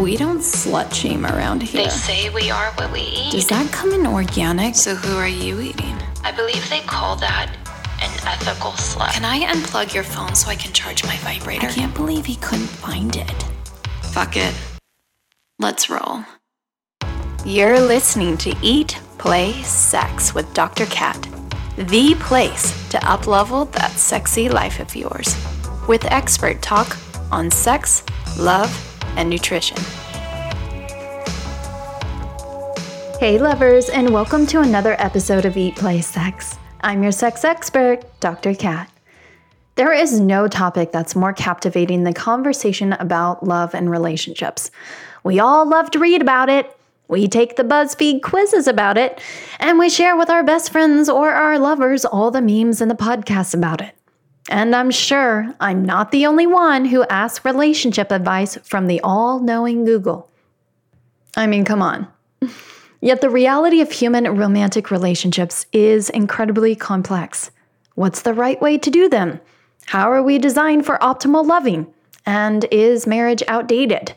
[0.00, 1.82] We don't slut shame around here.
[1.82, 3.32] They say we are what we eat.
[3.32, 4.74] Does that come in organic?
[4.74, 5.94] So who are you eating?
[6.24, 7.54] I believe they call that
[8.00, 9.12] an ethical slut.
[9.12, 11.66] Can I unplug your phone so I can charge my vibrator?
[11.66, 13.44] I can't believe he couldn't find it.
[14.04, 14.54] Fuck it.
[15.58, 16.24] Let's roll.
[17.44, 20.86] You're listening to Eat, Play, Sex with Dr.
[20.86, 21.28] Cat,
[21.76, 25.36] the place to uplevel that sexy life of yours,
[25.86, 26.96] with expert talk
[27.30, 28.02] on sex,
[28.38, 29.76] love, and nutrition.
[33.20, 36.56] Hey, lovers, and welcome to another episode of Eat, Play, Sex.
[36.80, 38.54] I'm your sex expert, Dr.
[38.54, 38.90] Cat.
[39.74, 44.70] There is no topic that's more captivating than conversation about love and relationships.
[45.22, 46.74] We all love to read about it.
[47.08, 49.20] We take the BuzzFeed quizzes about it,
[49.58, 52.94] and we share with our best friends or our lovers all the memes and the
[52.94, 53.94] podcasts about it.
[54.48, 59.40] And I'm sure I'm not the only one who asks relationship advice from the all
[59.40, 60.30] knowing Google.
[61.36, 62.08] I mean, come on.
[63.00, 67.50] Yet the reality of human romantic relationships is incredibly complex.
[67.94, 69.40] What's the right way to do them?
[69.86, 71.92] How are we designed for optimal loving?
[72.26, 74.14] And is marriage outdated?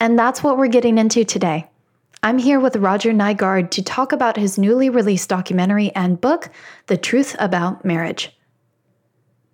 [0.00, 1.68] And that's what we're getting into today.
[2.22, 6.50] I'm here with Roger Nygard to talk about his newly released documentary and book,
[6.86, 8.35] The Truth About Marriage.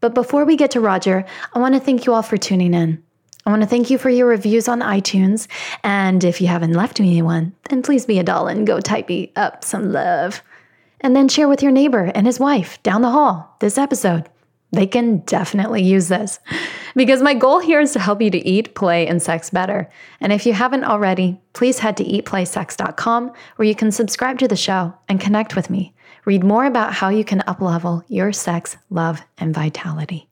[0.03, 3.03] But before we get to Roger, I want to thank you all for tuning in.
[3.47, 5.47] I want to thank you for your reviews on iTunes.
[5.85, 9.09] And if you haven't left me one, then please be a doll and go type
[9.09, 10.43] me up some love.
[11.01, 14.29] And then share with your neighbor and his wife down the hall this episode.
[14.73, 16.41] They can definitely use this.
[16.97, 19.89] Because my goal here is to help you to eat, play, and sex better.
[20.21, 24.57] And if you haven't already, please head to eatplaysex.com where you can subscribe to the
[24.57, 25.95] show and connect with me.
[26.25, 30.29] Read more about how you can uplevel your sex, love, and vitality.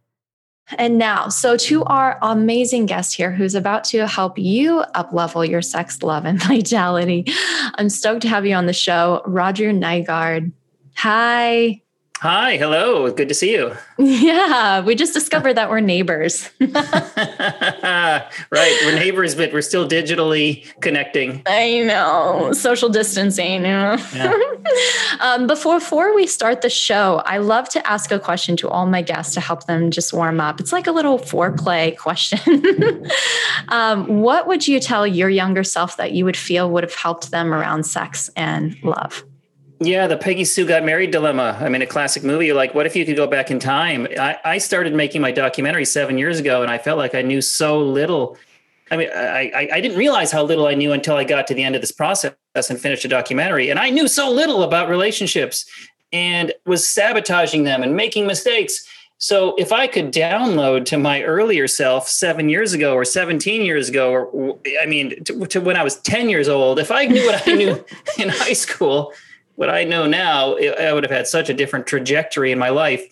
[0.78, 5.62] And now, so to our amazing guest here who's about to help you uplevel your
[5.62, 7.26] sex, love, and vitality.
[7.74, 10.52] I'm stoked to have you on the show, Roger Nygard.
[10.94, 11.82] Hi.
[12.20, 13.10] Hi, hello.
[13.10, 13.74] Good to see you.
[13.98, 16.50] Yeah, we just discovered that we're neighbors.
[16.60, 21.42] right, we're neighbors, but we're still digitally connecting.
[21.46, 23.52] I know, social distancing.
[23.52, 23.96] You know?
[24.14, 24.34] Yeah.
[25.20, 28.86] um, before, before we start the show, I love to ask a question to all
[28.86, 30.60] my guests to help them just warm up.
[30.60, 33.06] It's like a little foreplay question.
[33.68, 37.30] um, what would you tell your younger self that you would feel would have helped
[37.30, 39.24] them around sex and love?
[39.82, 41.56] Yeah, the Peggy Sue got married dilemma.
[41.58, 42.52] I mean, a classic movie.
[42.52, 44.06] Like, what if you could go back in time?
[44.18, 47.40] I, I started making my documentary seven years ago, and I felt like I knew
[47.40, 48.36] so little.
[48.90, 51.54] I mean, I, I, I didn't realize how little I knew until I got to
[51.54, 53.70] the end of this process and finished a documentary.
[53.70, 55.64] And I knew so little about relationships
[56.12, 58.86] and was sabotaging them and making mistakes.
[59.16, 63.88] So if I could download to my earlier self seven years ago or 17 years
[63.88, 67.24] ago, or I mean, to, to when I was 10 years old, if I knew
[67.24, 67.84] what I knew
[68.18, 69.14] in high school,
[69.60, 73.04] what I know now, I would have had such a different trajectory in my life.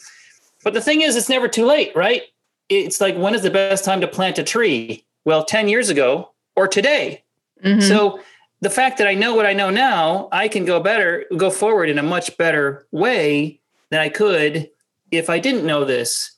[0.64, 2.22] But the thing is, it's never too late, right?
[2.70, 5.04] It's like, when is the best time to plant a tree?
[5.26, 7.22] Well, 10 years ago or today.
[7.62, 7.82] Mm-hmm.
[7.82, 8.20] So
[8.62, 11.90] the fact that I know what I know now, I can go better, go forward
[11.90, 13.60] in a much better way
[13.90, 14.70] than I could
[15.10, 16.30] if I didn't know this.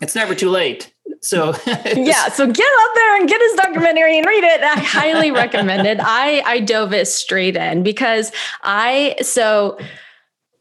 [0.00, 0.92] It's never too late.
[1.24, 4.62] So yeah, so get up there and get his documentary and read it.
[4.62, 5.98] I highly recommend it.
[6.00, 8.30] I I dove it straight in because
[8.62, 9.78] I so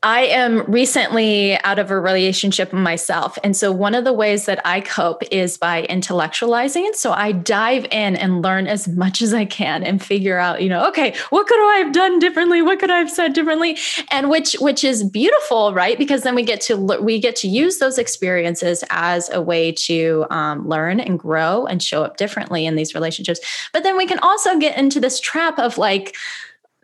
[0.04, 3.38] I am recently out of a relationship myself.
[3.42, 6.94] And so one of the ways that I cope is by intellectualizing.
[6.94, 10.68] So I dive in and learn as much as I can and figure out, you
[10.68, 12.62] know, okay, what could I have done differently?
[12.62, 13.78] What could I have said differently?
[14.12, 15.98] And which which is beautiful, right?
[15.98, 20.26] Because then we get to we get to use those experiences as a way to
[20.30, 23.40] um, learn and grow and show up differently in these relationships.
[23.72, 26.16] But then we can also get into this trap of like,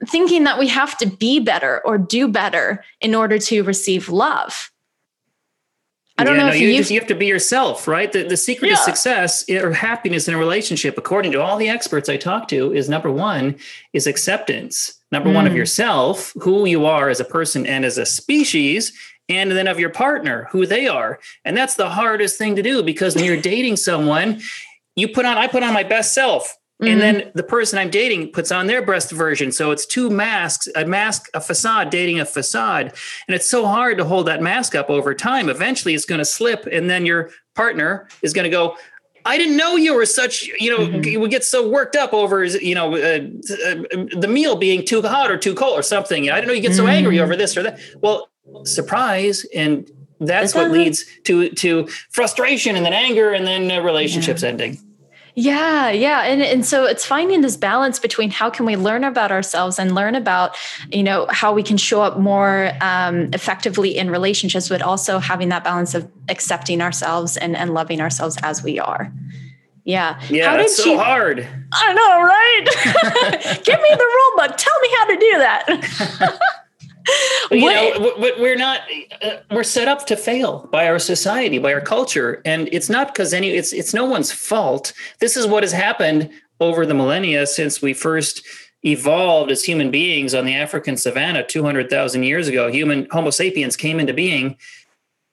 [0.07, 4.71] thinking that we have to be better or do better in order to receive love.
[6.17, 8.11] I don't yeah, know no, if you, you, just, you have to be yourself, right?
[8.11, 8.73] The, the secret yeah.
[8.73, 12.73] of success or happiness in a relationship, according to all the experts I talk to,
[12.73, 13.55] is number one
[13.93, 14.99] is acceptance.
[15.13, 15.35] Number mm.
[15.35, 15.57] one of mm.
[15.57, 18.91] yourself, who you are as a person and as a species,
[19.29, 21.19] and then of your partner, who they are.
[21.45, 24.41] And that's the hardest thing to do because when you're dating someone,
[24.97, 26.91] you put on, I put on my best self Mm-hmm.
[26.93, 29.51] And then the person I'm dating puts on their breast version.
[29.51, 32.93] So it's two masks, a mask, a facade dating a facade.
[33.27, 35.49] And it's so hard to hold that mask up over time.
[35.49, 36.65] Eventually it's going to slip.
[36.71, 38.77] And then your partner is going to go,
[39.25, 41.21] I didn't know you were such, you know, mm-hmm.
[41.21, 43.19] we get so worked up over, you know, uh,
[43.67, 43.75] uh,
[44.17, 46.29] the meal being too hot or too cold or something.
[46.29, 46.91] I didn't know you get so mm-hmm.
[46.91, 47.79] angry over this or that.
[48.01, 48.29] Well,
[48.63, 49.45] surprise.
[49.53, 49.91] And
[50.21, 54.49] that's what leads to, to frustration and then anger and then uh, relationships yeah.
[54.49, 54.79] ending.
[55.39, 56.23] Yeah, yeah.
[56.23, 59.95] And and so it's finding this balance between how can we learn about ourselves and
[59.95, 60.57] learn about,
[60.91, 65.47] you know, how we can show up more um, effectively in relationships, but also having
[65.47, 69.13] that balance of accepting ourselves and, and loving ourselves as we are.
[69.85, 70.19] Yeah.
[70.29, 71.47] Yeah, how that's so you, hard.
[71.71, 73.63] I know, right?
[73.63, 74.57] Give me the rule book.
[74.57, 76.63] Tell me how to do that.
[77.51, 78.81] you know, we're not.
[79.21, 83.07] Uh, we're set up to fail by our society, by our culture, and it's not
[83.07, 83.49] because any.
[83.49, 84.93] It's it's no one's fault.
[85.19, 86.29] This is what has happened
[86.59, 88.45] over the millennia since we first
[88.83, 92.71] evolved as human beings on the African savannah 200,000 years ago.
[92.71, 94.57] Human Homo sapiens came into being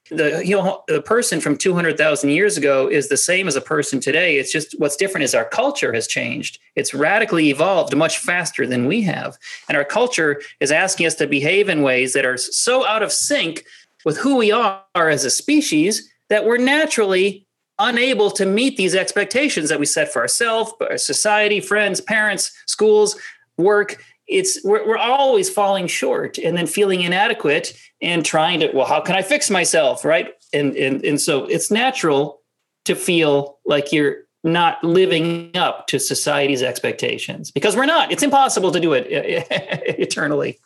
[0.09, 3.99] the you know the person from 200,000 years ago is the same as a person
[3.99, 4.37] today.
[4.37, 6.59] It's just what's different is our culture has changed.
[6.75, 9.37] It's radically evolved much faster than we have.
[9.67, 13.11] And our culture is asking us to behave in ways that are so out of
[13.11, 13.65] sync
[14.05, 17.45] with who we are as a species that we're naturally
[17.79, 23.15] unable to meet these expectations that we set for ourselves our society friends parents schools
[23.57, 28.85] work it's we're, we're always falling short and then feeling inadequate and trying to well
[28.85, 30.33] how can i fix myself right?
[30.53, 32.41] And and and so it's natural
[32.85, 38.11] to feel like you're not living up to society's expectations because we're not.
[38.11, 40.59] It's impossible to do it eternally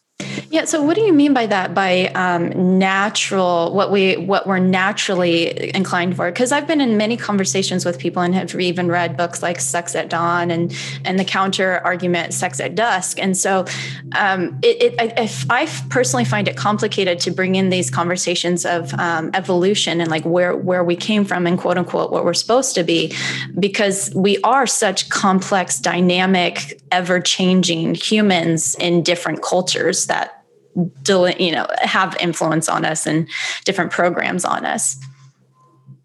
[0.52, 0.66] yeah.
[0.66, 1.74] So, what do you mean by that?
[1.74, 6.30] By um, natural, what we what we're naturally inclined for?
[6.30, 9.96] Because I've been in many conversations with people and have even read books like Sex
[9.96, 10.76] at Dawn and
[11.06, 13.18] and the counter argument Sex at Dusk.
[13.18, 13.66] And so,
[14.14, 18.94] um, it, it I, I, personally find it complicated to bring in these conversations of
[18.96, 22.76] um, evolution and like where where we came from and quote unquote what we're supposed
[22.76, 23.16] to be,
[23.58, 30.41] because we are such complex, dynamic, ever changing humans in different cultures that
[30.76, 33.28] you know have influence on us and
[33.66, 34.98] different programs on us.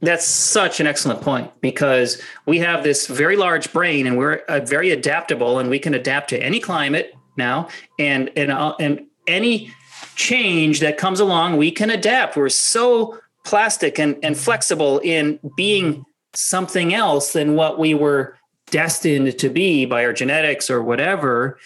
[0.00, 4.60] That's such an excellent point because we have this very large brain and we're uh,
[4.60, 7.68] very adaptable and we can adapt to any climate now
[7.98, 9.72] and and uh, and any
[10.14, 12.36] change that comes along we can adapt.
[12.36, 16.04] We're so plastic and, and flexible in being
[16.34, 18.36] something else than what we were
[18.70, 21.58] destined to be by our genetics or whatever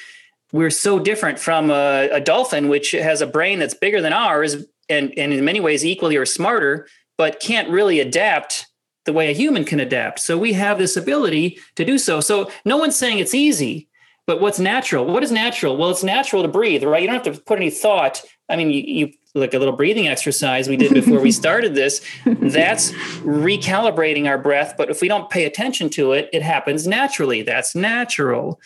[0.52, 4.54] we're so different from a, a, dolphin, which has a brain that's bigger than ours
[4.88, 8.66] and, and in many ways equally or smarter, but can't really adapt
[9.04, 10.18] the way a human can adapt.
[10.18, 12.20] So we have this ability to do so.
[12.20, 13.88] So no one's saying it's easy,
[14.26, 15.06] but what's natural?
[15.06, 15.76] What is natural?
[15.76, 17.00] Well, it's natural to breathe, right?
[17.00, 18.22] You don't have to put any thought.
[18.48, 22.04] I mean, you, you like a little breathing exercise we did before we started this.
[22.24, 22.92] That's
[23.22, 24.74] recalibrating our breath.
[24.76, 27.42] But if we don't pay attention to it, it happens naturally.
[27.42, 28.60] That's natural.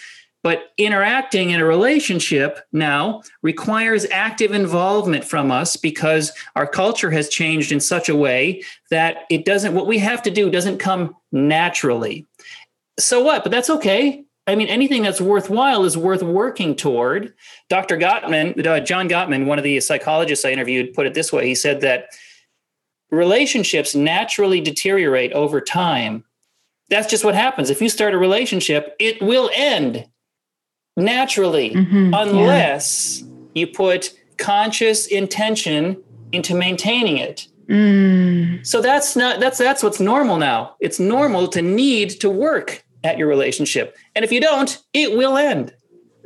[0.45, 7.31] But interacting in a relationship now requires active involvement from us because our culture has
[7.31, 11.17] changed in such a way that it doesn't, what we have to do doesn't come
[11.33, 12.27] naturally.
[12.99, 13.43] So what?
[13.43, 14.23] But that's okay.
[14.47, 17.33] I mean, anything that's worthwhile is worth working toward.
[17.71, 17.97] Dr.
[17.97, 21.47] Gottman, uh, John Gottman, one of the psychologists I interviewed, put it this way.
[21.47, 22.09] He said that
[23.11, 26.23] relationships naturally deteriorate over time.
[26.91, 27.71] That's just what happens.
[27.71, 30.07] If you start a relationship, it will end
[30.97, 33.27] naturally mm-hmm, unless yeah.
[33.55, 36.03] you put conscious intention
[36.33, 37.47] into maintaining it.
[37.69, 38.67] Mm.
[38.67, 40.77] So that's not that's that's what's normal now.
[40.81, 43.97] It's normal to need to work at your relationship.
[44.15, 45.75] And if you don't, it will end.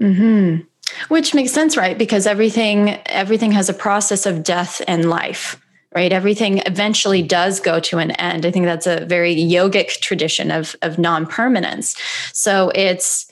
[0.00, 0.64] Mm-hmm.
[1.08, 1.96] Which makes sense, right?
[1.96, 5.60] Because everything everything has a process of death and life
[5.94, 10.50] right everything eventually does go to an end i think that's a very yogic tradition
[10.50, 11.96] of of non-permanence
[12.32, 13.27] so it's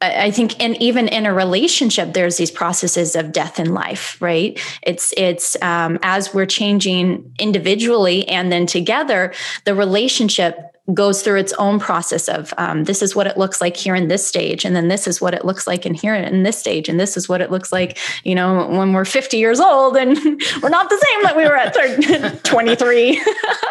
[0.00, 4.60] I think, and even in a relationship, there's these processes of death and life, right?
[4.82, 9.32] It's it's um, as we're changing individually and then together,
[9.64, 13.74] the relationship goes through its own process of um, this is what it looks like
[13.74, 16.42] here in this stage and then this is what it looks like in here in
[16.42, 19.60] this stage and this is what it looks like you know when we're 50 years
[19.60, 20.14] old and
[20.62, 23.18] we're not the same that we were at 23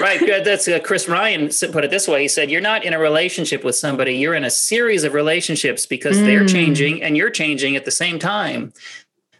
[0.00, 2.98] right that's uh, chris ryan put it this way he said you're not in a
[2.98, 6.24] relationship with somebody you're in a series of relationships because mm.
[6.24, 8.72] they're changing and you're changing at the same time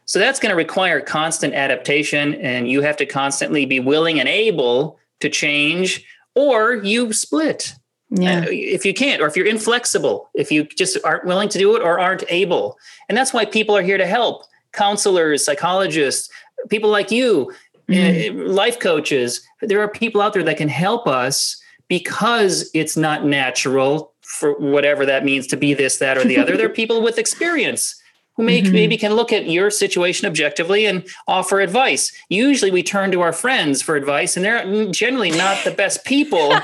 [0.05, 4.29] so that's going to require constant adaptation and you have to constantly be willing and
[4.29, 6.05] able to change
[6.35, 7.75] or you split.
[8.11, 8.41] Yeah.
[8.41, 11.75] Uh, if you can't, or if you're inflexible, if you just aren't willing to do
[11.77, 12.79] it or aren't able.
[13.09, 16.29] And that's why people are here to help counselors, psychologists,
[16.69, 17.53] people like you,
[17.89, 18.47] mm-hmm.
[18.47, 19.41] life coaches.
[19.61, 25.05] There are people out there that can help us because it's not natural for whatever
[25.05, 26.57] that means to be this, that, or the other.
[26.57, 28.01] there are people with experience
[28.37, 28.73] who may, mm-hmm.
[28.73, 32.13] maybe can look at your situation objectively and offer advice.
[32.29, 36.55] Usually we turn to our friends for advice, and they're generally not the best people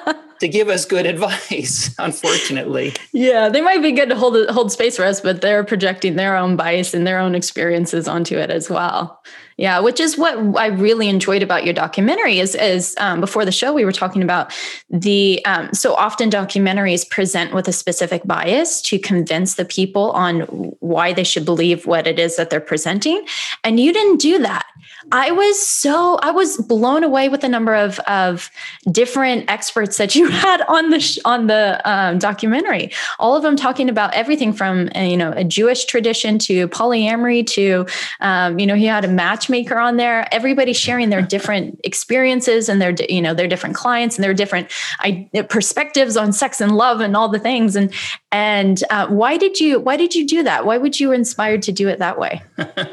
[0.40, 2.94] to give us good advice, unfortunately.
[3.12, 6.36] Yeah, they might be good to hold hold space for us, but they're projecting their
[6.36, 9.20] own bias and their own experiences onto it as well.
[9.58, 12.38] Yeah, which is what I really enjoyed about your documentary.
[12.38, 14.56] Is is um, before the show we were talking about
[14.88, 20.42] the um, so often documentaries present with a specific bias to convince the people on
[20.78, 23.26] why they should believe what it is that they're presenting,
[23.64, 24.64] and you didn't do that.
[25.10, 28.50] I was so I was blown away with the number of of
[28.90, 32.92] different experts that you had on the sh- on the um, documentary.
[33.18, 37.46] All of them talking about everything from uh, you know a Jewish tradition to polyamory
[37.48, 37.86] to
[38.20, 39.08] um, you know he had a
[39.48, 40.32] matchmaker on there.
[40.32, 44.70] Everybody sharing their different experiences and their you know their different clients and their different
[45.00, 47.76] I, perspectives on sex and love and all the things.
[47.76, 47.92] And
[48.32, 50.66] and uh, why did you why did you do that?
[50.66, 52.42] Why would you inspired to do it that way?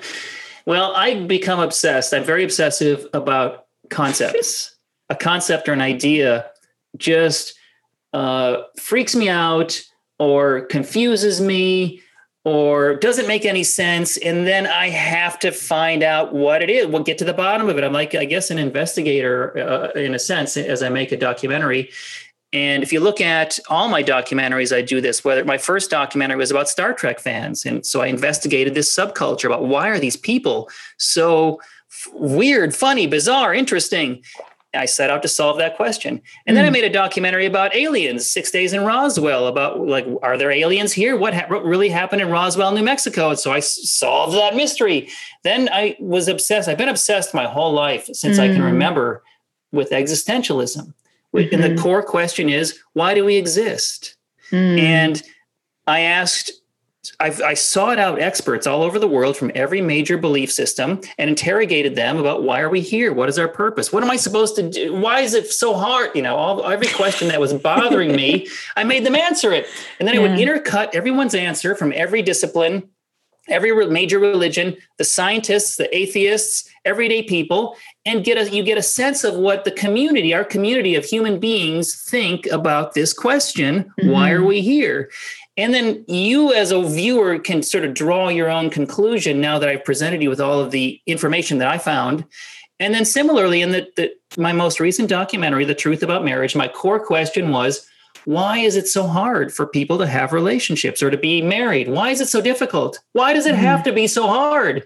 [0.68, 2.12] Well, I become obsessed.
[2.12, 4.76] I'm very obsessive about concepts.
[5.10, 6.50] a concept or an idea
[6.98, 7.54] just
[8.14, 9.80] uh, freaks me out
[10.18, 12.02] or confuses me
[12.46, 14.18] or doesn't make any sense.
[14.18, 16.86] And then I have to find out what it is.
[16.88, 17.84] We'll get to the bottom of it.
[17.84, 21.90] I'm like, I guess, an investigator uh, in a sense as I make a documentary.
[22.54, 25.26] And if you look at all my documentaries, I do this.
[25.26, 29.46] Whether my first documentary was about Star Trek fans, and so I investigated this subculture
[29.46, 31.60] about why are these people so
[32.14, 34.24] weird, funny, bizarre, interesting.
[34.76, 36.22] I set out to solve that question.
[36.46, 36.58] And mm.
[36.58, 36.74] then I hmm.
[36.74, 41.16] made a documentary about aliens, Six Days in Roswell, about like, are there aliens here?
[41.16, 43.30] What, ha- what really happened in Roswell, New Mexico?
[43.30, 45.10] And so I s- solved that mystery.
[45.44, 46.68] Then I was obsessed.
[46.68, 48.44] I've been obsessed my whole life since mm.
[48.44, 48.64] I can hmm.
[48.64, 49.24] remember
[49.72, 50.94] with existentialism.
[51.36, 51.54] Mm-hmm.
[51.54, 51.84] And the mm-hmm.
[51.84, 54.16] core question is, why do we exist?
[54.52, 54.80] Mm.
[54.80, 55.24] And
[55.88, 56.52] I asked,
[57.20, 61.30] I've, i sought out experts all over the world from every major belief system and
[61.30, 63.14] interrogated them about why are we here?
[63.14, 63.92] What is our purpose?
[63.92, 64.94] What am I supposed to do?
[64.96, 66.12] Why is it so hard?
[66.16, 69.68] You know, all, every question that was bothering me, I made them answer it.
[70.00, 70.22] And then yeah.
[70.22, 72.90] I would intercut everyone's answer from every discipline
[73.48, 78.84] every major religion, the scientists, the atheists, everyday people, and get a you get a
[78.84, 84.10] sense of what the community, our community of human beings, think about this question: mm-hmm.
[84.10, 85.12] Why are we here?
[85.58, 89.70] And then you, as a viewer, can sort of draw your own conclusion now that
[89.70, 92.26] I've presented you with all of the information that I found.
[92.80, 96.68] And then similarly, in the, the my most recent documentary, The Truth About Marriage, my
[96.68, 97.88] core question was
[98.26, 101.88] why is it so hard for people to have relationships or to be married?
[101.90, 103.00] Why is it so difficult?
[103.14, 103.90] Why does it have mm-hmm.
[103.90, 104.84] to be so hard?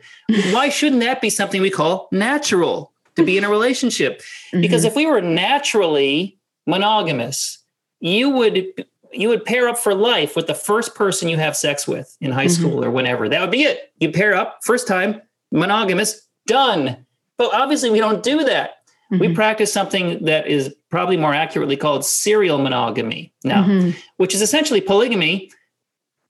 [0.52, 4.20] Why shouldn't that be something we call natural to be in a relationship?
[4.20, 4.62] Mm-hmm.
[4.62, 7.60] Because if we were naturally monogamous,
[8.02, 11.88] you would you would pair up for life with the first person you have sex
[11.88, 12.62] with in high mm-hmm.
[12.62, 13.28] school or whenever.
[13.30, 13.92] That would be it.
[14.00, 17.06] You pair up first time, monogamous, done.
[17.38, 18.78] But obviously we don't do that.
[19.12, 19.20] Mm-hmm.
[19.20, 23.98] We practice something that is probably more accurately called serial monogamy now, mm-hmm.
[24.18, 25.52] which is essentially polygamy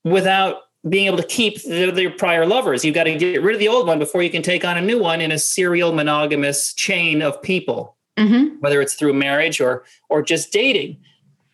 [0.04, 2.84] without being able to keep their, their prior lovers.
[2.84, 4.80] You've got to get rid of the old one before you can take on a
[4.80, 8.56] new one in a serial monogamous chain of people, mm-hmm.
[8.60, 10.96] whether it's through marriage or or just dating.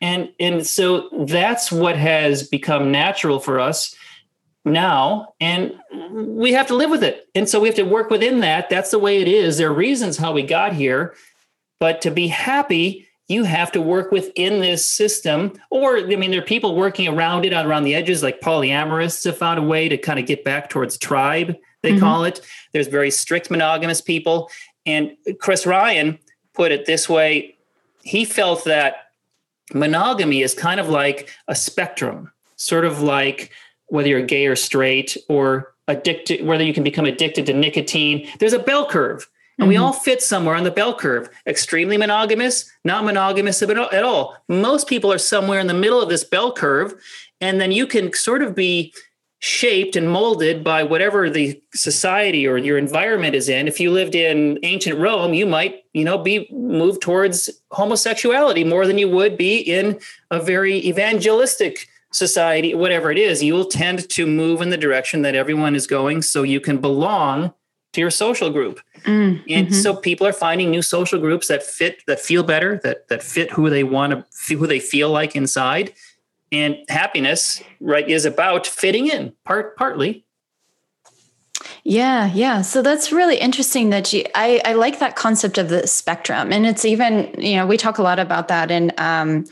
[0.01, 3.95] And and so that's what has become natural for us
[4.65, 5.79] now and
[6.11, 7.29] we have to live with it.
[7.35, 8.69] And so we have to work within that.
[8.69, 9.59] That's the way it is.
[9.59, 11.15] There are reasons how we got here
[11.79, 15.53] but to be happy you have to work within this system.
[15.71, 19.39] Or i mean there are people working around it around the edges like polyamorists have
[19.39, 22.01] found a way to kind of get back towards tribe they mm-hmm.
[22.01, 22.41] call it.
[22.73, 24.51] There's very strict monogamous people.
[24.85, 26.19] And chris ryan
[26.55, 27.57] put it this way
[28.03, 29.06] he felt that
[29.75, 33.51] monogamy is kind of like a spectrum sort of like
[33.87, 38.29] whether you're gay or straight or addicted, whether you can become addicted to nicotine.
[38.41, 39.29] There's a bell curve.
[39.59, 39.69] And mm-hmm.
[39.69, 41.31] we all fit somewhere on the bell curve.
[41.47, 44.37] Extremely monogamous, not monogamous at all.
[44.49, 46.95] Most people are somewhere in the middle of this bell curve.
[47.41, 48.93] And then you can sort of be
[49.39, 53.69] shaped and molded by whatever the society or your environment is in.
[53.69, 58.87] If you lived in ancient Rome, you might, you know, be moved towards homosexuality more
[58.87, 60.01] than you would be in
[60.31, 65.23] a very evangelistic society, whatever it is, you will tend to move in the direction
[65.23, 67.53] that everyone is going so you can belong
[67.93, 68.81] to your social group.
[69.05, 69.75] Mm, and mm-hmm.
[69.75, 73.51] so people are finding new social groups that fit, that feel better, that that fit
[73.51, 75.93] who they want to who they feel like inside.
[76.53, 80.26] And happiness, right, is about fitting in, part partly.
[81.89, 82.63] Yeah, yeah.
[82.63, 86.53] So that's really interesting that you I, I like that concept of the spectrum.
[86.53, 89.45] And it's even, you know, we talk a lot about that in um,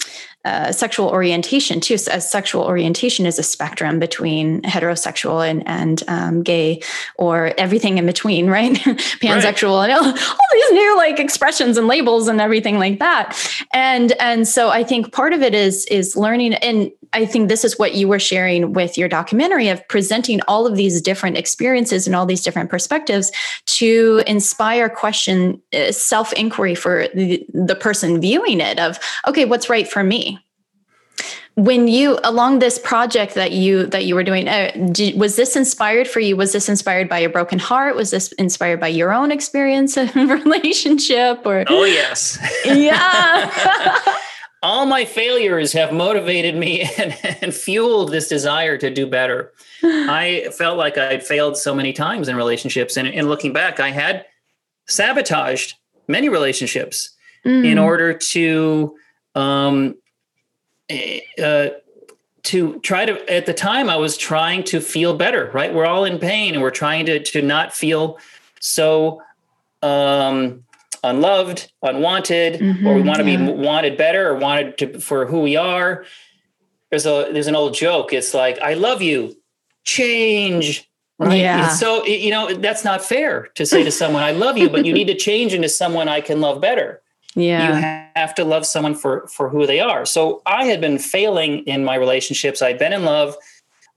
[0.45, 1.95] uh, sexual orientation too.
[1.95, 6.83] As sexual orientation is a spectrum between heterosexual and and um, gay,
[7.19, 8.73] or everything in between, right?
[8.73, 9.91] Pansexual right.
[9.91, 13.39] and all, all, these new like expressions and labels and everything like that.
[13.73, 17.65] And and so I think part of it is is learning and I think this
[17.65, 22.07] is what you were sharing with your documentary of presenting all of these different experiences
[22.07, 23.31] and all these different perspectives
[23.67, 29.71] to inspire question uh, self inquiry for the, the person viewing it of okay what's
[29.71, 30.39] right for me?
[31.57, 35.55] When you along this project that you that you were doing uh, did, was this
[35.55, 36.37] inspired for you?
[36.37, 37.95] Was this inspired by your broken heart?
[37.95, 41.65] Was this inspired by your own experience of relationship or?
[41.69, 42.41] Oh yes.
[42.65, 44.15] Yeah
[44.65, 49.53] all my failures have motivated me and, and fueled this desire to do better
[49.85, 53.91] i felt like i'd failed so many times in relationships and, and looking back i
[53.91, 54.25] had
[54.87, 55.75] sabotaged
[56.09, 57.11] many relationships
[57.45, 57.65] mm.
[57.65, 58.97] in order to
[59.35, 59.97] um,
[61.43, 61.69] uh,
[62.43, 66.05] to try to at the time i was trying to feel better right we're all
[66.05, 68.19] in pain and we're trying to to not feel
[68.61, 69.21] so
[69.83, 70.64] um
[71.05, 73.37] unloved unwanted mm-hmm, or we want to yeah.
[73.37, 76.05] be wanted better or wanted to for who we are.
[76.91, 79.37] There's a there's an old joke it's like i love you
[79.83, 81.41] change right?
[81.41, 81.69] Yeah.
[81.69, 84.93] so you know that's not fair to say to someone i love you but you
[84.93, 87.03] need to change into someone i can love better.
[87.35, 87.67] Yeah.
[87.67, 90.07] you have to love someone for for who they are.
[90.07, 92.63] So i had been failing in my relationships.
[92.63, 93.37] I'd been in love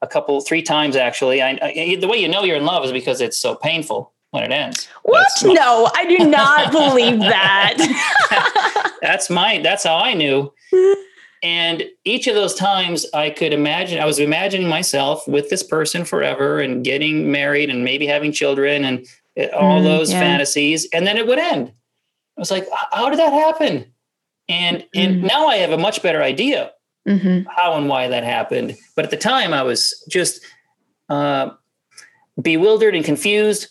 [0.02, 1.42] a couple three times actually.
[1.44, 4.52] I, I, the way you know you're in love is because it's so painful when
[4.52, 10.14] it ends what my, no i do not believe that that's my that's how i
[10.14, 10.52] knew
[11.44, 16.06] and each of those times i could imagine i was imagining myself with this person
[16.06, 19.06] forever and getting married and maybe having children and
[19.54, 20.20] all mm, those yeah.
[20.20, 21.72] fantasies and then it would end
[22.38, 23.92] I was like, how did that happen?
[24.48, 25.26] And and mm-hmm.
[25.26, 26.72] now I have a much better idea
[27.08, 27.50] mm-hmm.
[27.50, 28.78] how and why that happened.
[28.96, 30.42] But at the time, I was just
[31.10, 31.50] uh,
[32.42, 33.70] bewildered and confused.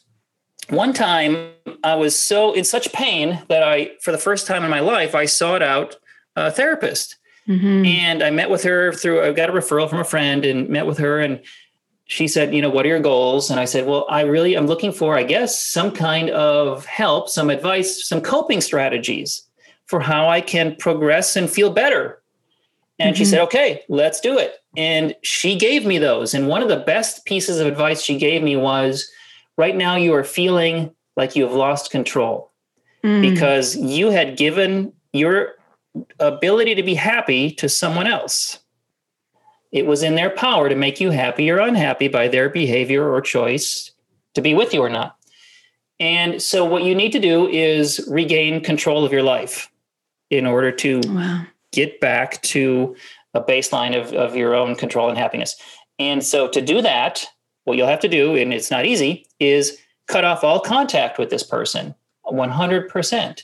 [0.68, 1.50] One time,
[1.85, 5.14] I was so in such pain that I, for the first time in my life,
[5.14, 5.96] I sought out
[6.35, 7.16] a therapist.
[7.49, 7.84] Mm-hmm.
[7.84, 10.86] And I met with her through, I got a referral from a friend and met
[10.86, 11.21] with her.
[11.21, 11.41] And
[12.06, 13.50] she said, you know, what are your goals?
[13.50, 17.28] And I said, well, I really am looking for, I guess, some kind of help,
[17.28, 19.43] some advice, some coping strategies
[19.86, 22.21] for how I can progress and feel better.
[22.99, 23.19] And mm-hmm.
[23.19, 24.56] she said, okay, let's do it.
[24.76, 26.34] And she gave me those.
[26.34, 29.08] And one of the best pieces of advice she gave me was
[29.56, 32.52] right now you are feeling like you have lost control
[33.02, 33.23] mm.
[33.23, 35.54] because you had given your
[36.21, 38.58] ability to be happy to someone else
[39.73, 43.21] it was in their power to make you happy or unhappy by their behavior or
[43.21, 43.90] choice
[44.34, 45.16] to be with you or not.
[45.99, 49.71] And so, what you need to do is regain control of your life
[50.30, 51.45] in order to wow.
[51.73, 52.97] get back to
[53.34, 55.56] a baseline of, of your own control and happiness.
[55.99, 57.26] And so, to do that,
[57.67, 61.31] what you'll have to do, and it's not easy, is cut off all contact with
[61.31, 61.95] this person
[62.26, 63.43] 100%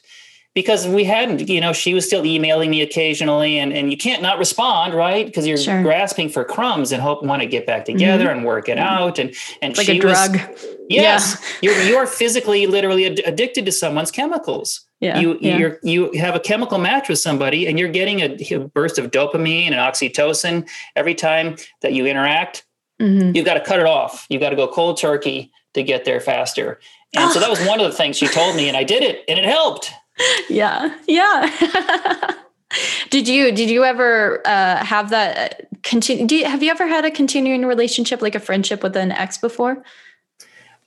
[0.55, 4.23] because we hadn't, you know, she was still emailing me occasionally and, and you can't
[4.23, 5.25] not respond, right?
[5.25, 5.83] Because you're sure.
[5.83, 8.39] grasping for crumbs and hope want to get back together mm-hmm.
[8.39, 8.87] and work it mm-hmm.
[8.87, 9.19] out.
[9.19, 10.33] And, and like she a drug.
[10.33, 11.71] Was, yes, yeah.
[11.71, 14.87] you're, you're physically, literally ad- addicted to someone's chemicals.
[15.01, 15.59] Yeah, you yeah.
[15.59, 19.11] you you have a chemical match with somebody and you're getting a, a, burst of
[19.11, 22.65] dopamine and oxytocin every time that you interact.
[23.03, 23.37] Mm-hmm.
[23.37, 24.27] You've got to cut it off.
[24.31, 26.79] You've got to go cold turkey to get there faster.
[27.15, 29.25] And so that was one of the things she told me, and I did it,
[29.29, 29.93] and it helped
[30.49, 32.35] yeah yeah
[33.11, 37.05] did you did you ever uh, have that continue do you, have you ever had
[37.05, 39.83] a continuing relationship like a friendship with an ex before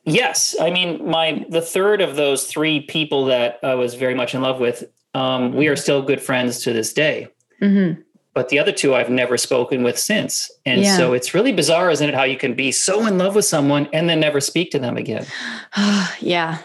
[0.04, 4.34] yes i mean my the third of those three people that i was very much
[4.36, 7.28] in love with um, we are still good friends to this day
[7.62, 8.00] mm-hmm.
[8.36, 10.96] But the other two i've never spoken with since and yeah.
[10.96, 13.90] so it's really bizarre isn't it how you can be so in love with someone
[13.92, 15.26] and then never speak to them again
[16.20, 16.60] yeah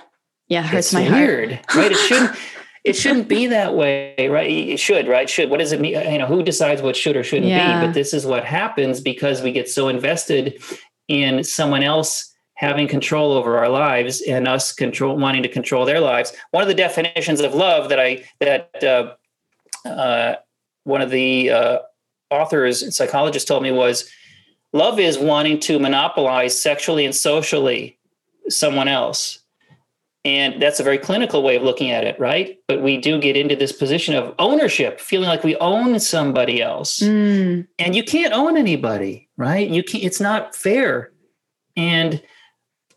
[0.51, 1.75] yeah, hurts it's my weird, heart.
[1.75, 1.93] right?
[1.93, 2.37] It shouldn't.
[2.85, 4.51] it shouldn't be that way, right?
[4.51, 5.31] It should, right?
[5.31, 5.49] Should.
[5.49, 5.93] What does it mean?
[6.13, 7.81] You know, who decides what should or shouldn't yeah.
[7.81, 7.87] be?
[7.87, 10.61] But this is what happens because we get so invested
[11.07, 16.01] in someone else having control over our lives and us control wanting to control their
[16.01, 16.33] lives.
[16.51, 20.35] One of the definitions of love that I that uh, uh,
[20.85, 21.79] one of the uh,
[22.31, 24.09] authors and psychologists told me was
[24.73, 27.99] love is wanting to monopolize sexually and socially
[28.49, 29.41] someone else
[30.25, 32.59] and that's a very clinical way of looking at it, right?
[32.69, 37.01] But we do get into this position of ownership, feeling like we own somebody else.
[37.01, 37.67] Mm.
[37.79, 39.69] And you can't own anybody, right?
[39.69, 41.11] You can't, it's not fair.
[41.75, 42.23] And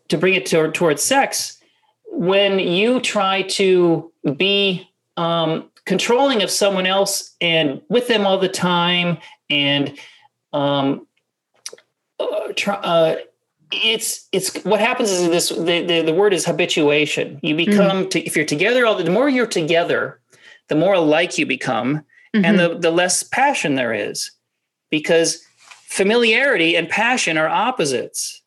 [0.08, 1.58] to bring it to, towards sex,
[2.10, 8.48] when you try to be um, controlling of someone else and with them all the
[8.48, 9.18] time
[9.50, 9.98] and
[10.52, 11.06] um,
[12.18, 13.16] uh, try, uh,
[13.72, 18.10] it's it's what happens is this the, the, the word is habituation you become mm.
[18.10, 20.20] to, if you're together all the, the, more you're together
[20.68, 22.44] the more alike you become mm-hmm.
[22.44, 24.30] and the, the less passion there is
[24.90, 25.44] because
[25.86, 28.42] familiarity and passion are opposites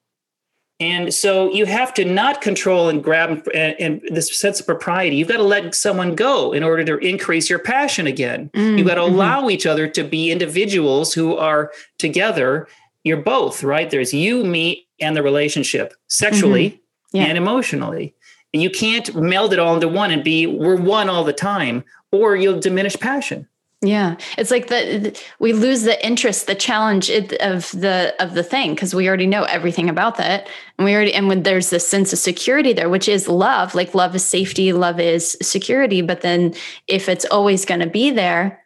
[0.80, 5.16] and so you have to not control and grab and, and, this sense of propriety.
[5.16, 8.52] You've got to let someone go in order to increase your passion again.
[8.54, 9.16] Mm, You've got to mm-hmm.
[9.16, 12.68] allow each other to be individuals who are together.
[13.04, 13.90] You're both, right?
[13.90, 17.18] There's you, me, and the relationship sexually mm-hmm.
[17.18, 17.24] yeah.
[17.24, 18.14] and emotionally.
[18.54, 22.36] You can't meld it all into one and be, we're one all the time, or
[22.36, 23.48] you'll diminish passion.
[23.82, 28.74] Yeah, it's like the we lose the interest, the challenge of the of the thing
[28.74, 32.12] because we already know everything about that, and we already and when there's this sense
[32.12, 33.76] of security there, which is love.
[33.76, 36.02] Like love is safety, love is security.
[36.02, 36.56] But then
[36.88, 38.64] if it's always going to be there,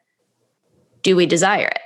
[1.04, 1.82] do we desire it?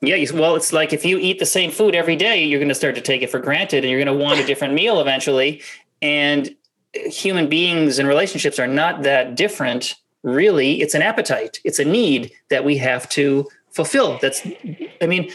[0.00, 2.74] Yeah, well, it's like if you eat the same food every day, you're going to
[2.74, 5.62] start to take it for granted, and you're going to want a different meal eventually.
[6.02, 6.54] And
[6.94, 11.84] uh, human beings and relationships are not that different really it's an appetite it's a
[11.84, 14.46] need that we have to fulfill that's
[15.00, 15.30] i mean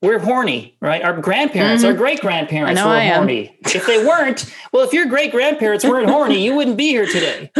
[0.00, 1.92] we're horny right our grandparents mm-hmm.
[1.92, 3.56] our great grandparents were I horny am.
[3.64, 7.50] if they weren't well if your great grandparents weren't horny you wouldn't be here today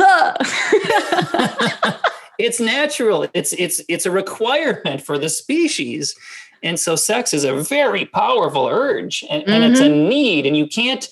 [2.38, 6.14] it's natural it's it's it's a requirement for the species
[6.62, 9.52] and so sex is a very powerful urge and, mm-hmm.
[9.52, 10.08] and it's a mm-hmm.
[10.08, 11.08] need and you can't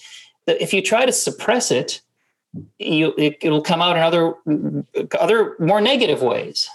[0.46, 2.00] if you try to suppress it
[2.78, 4.34] you it, it'll come out in other
[5.18, 6.68] other more negative ways.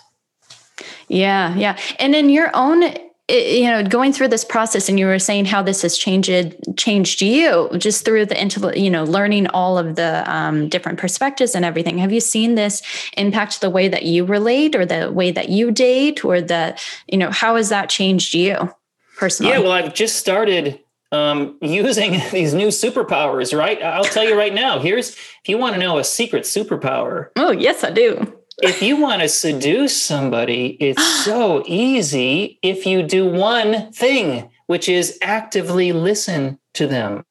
[1.07, 1.77] Yeah yeah.
[1.99, 2.83] And in your own
[3.27, 7.21] you know going through this process and you were saying how this has changed changed
[7.21, 11.65] you just through the into you know learning all of the um, different perspectives and
[11.65, 11.97] everything.
[11.97, 12.81] Have you seen this
[13.17, 17.17] impact the way that you relate or the way that you date or the you
[17.17, 18.73] know how has that changed you
[19.17, 19.53] personally?
[19.53, 20.79] Yeah well i've just started
[21.15, 23.82] um, using these new superpowers, right?
[23.82, 24.80] I'll tell you right now.
[24.80, 27.30] Here's if you want to know a secret superpower.
[27.36, 28.34] Oh, yes, I do.
[28.62, 34.89] if you want to seduce somebody, it's so easy if you do one thing, which
[34.89, 37.25] is actively listen to them.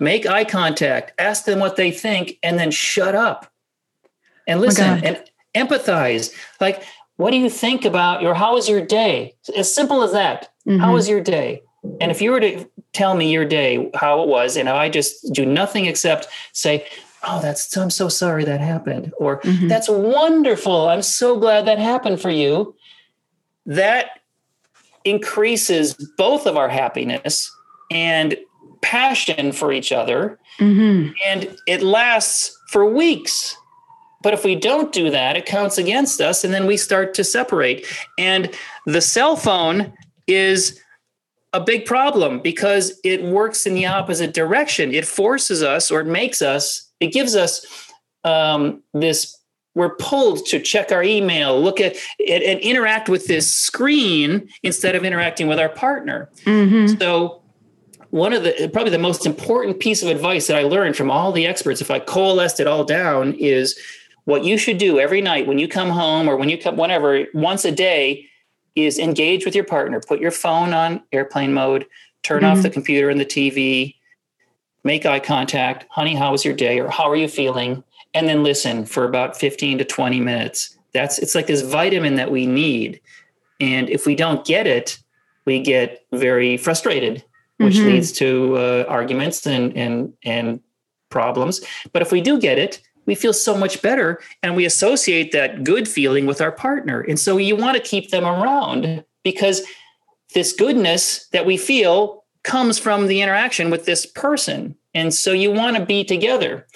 [0.00, 3.52] Make eye contact, ask them what they think, and then shut up
[4.48, 6.34] and oh listen oh and empathize.
[6.60, 6.82] Like,
[7.16, 9.34] what do you think about your how was your day?
[9.56, 10.48] As simple as that.
[10.66, 10.80] Mm-hmm.
[10.80, 11.62] How was your day?
[12.00, 15.32] And if you were to tell me your day, how it was, and I just
[15.32, 16.86] do nothing except say,
[17.24, 19.12] Oh, that's, I'm so sorry that happened.
[19.16, 19.68] Or mm-hmm.
[19.68, 20.88] that's wonderful.
[20.88, 22.74] I'm so glad that happened for you.
[23.64, 24.18] That
[25.04, 27.48] increases both of our happiness
[27.92, 28.36] and
[28.80, 30.38] passion for each other.
[30.58, 31.12] Mm-hmm.
[31.24, 33.56] And it lasts for weeks.
[34.22, 37.24] But if we don't do that, it counts against us and then we start to
[37.24, 37.86] separate.
[38.18, 38.50] And
[38.86, 39.92] the cell phone
[40.26, 40.80] is
[41.52, 44.92] a big problem because it works in the opposite direction.
[44.92, 47.90] It forces us or it makes us, it gives us
[48.24, 49.36] um, this,
[49.74, 54.94] we're pulled to check our email, look at it, and interact with this screen instead
[54.94, 56.30] of interacting with our partner.
[56.44, 56.98] Mm-hmm.
[56.98, 57.38] So,
[58.10, 61.32] one of the probably the most important piece of advice that I learned from all
[61.32, 63.78] the experts, if I coalesced it all down, is
[64.24, 67.24] what you should do every night when you come home or when you come, whenever,
[67.32, 68.28] once a day,
[68.74, 70.00] is engage with your partner.
[70.00, 71.86] Put your phone on airplane mode,
[72.22, 72.56] turn mm-hmm.
[72.56, 73.94] off the computer and the TV,
[74.84, 75.86] make eye contact.
[75.90, 76.80] Honey, how was your day?
[76.80, 77.84] Or how are you feeling?
[78.14, 80.76] And then listen for about 15 to 20 minutes.
[80.92, 83.00] That's it's like this vitamin that we need.
[83.60, 84.98] And if we don't get it,
[85.44, 87.24] we get very frustrated,
[87.56, 87.86] which mm-hmm.
[87.86, 90.60] leads to uh, arguments and and and
[91.08, 91.60] problems.
[91.92, 95.64] But if we do get it, we feel so much better and we associate that
[95.64, 97.00] good feeling with our partner.
[97.00, 99.62] And so you want to keep them around because
[100.34, 104.76] this goodness that we feel comes from the interaction with this person.
[104.94, 106.66] And so you want to be together.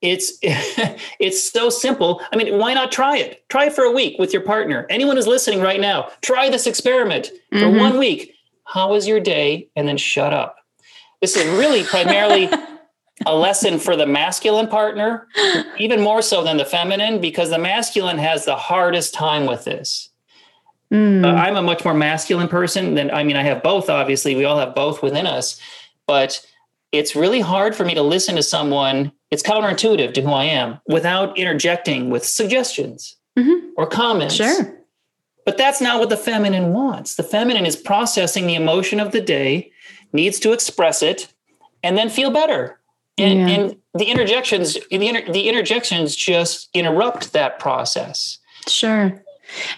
[0.00, 2.22] It's it's so simple.
[2.32, 3.48] I mean, why not try it?
[3.48, 4.86] Try it for a week with your partner.
[4.88, 7.78] Anyone who's listening right now, try this experiment for mm-hmm.
[7.78, 8.34] one week.
[8.64, 9.68] How was your day?
[9.74, 10.56] And then shut up.
[11.20, 12.46] This is really primarily
[13.26, 15.26] a lesson for the masculine partner,
[15.78, 20.10] even more so than the feminine, because the masculine has the hardest time with this.
[20.92, 21.24] Mm.
[21.24, 24.34] Uh, I'm a much more masculine person than, I mean, I have both, obviously.
[24.34, 25.60] We all have both within us,
[26.06, 26.44] but
[26.92, 29.12] it's really hard for me to listen to someone.
[29.30, 33.68] It's counterintuitive to who I am without interjecting with suggestions mm-hmm.
[33.76, 34.36] or comments.
[34.36, 34.74] Sure.
[35.44, 37.16] But that's not what the feminine wants.
[37.16, 39.72] The feminine is processing the emotion of the day,
[40.12, 41.32] needs to express it,
[41.82, 42.77] and then feel better
[43.18, 43.48] and, yeah.
[43.48, 49.22] and the interjections the, inter, the interjections just interrupt that process sure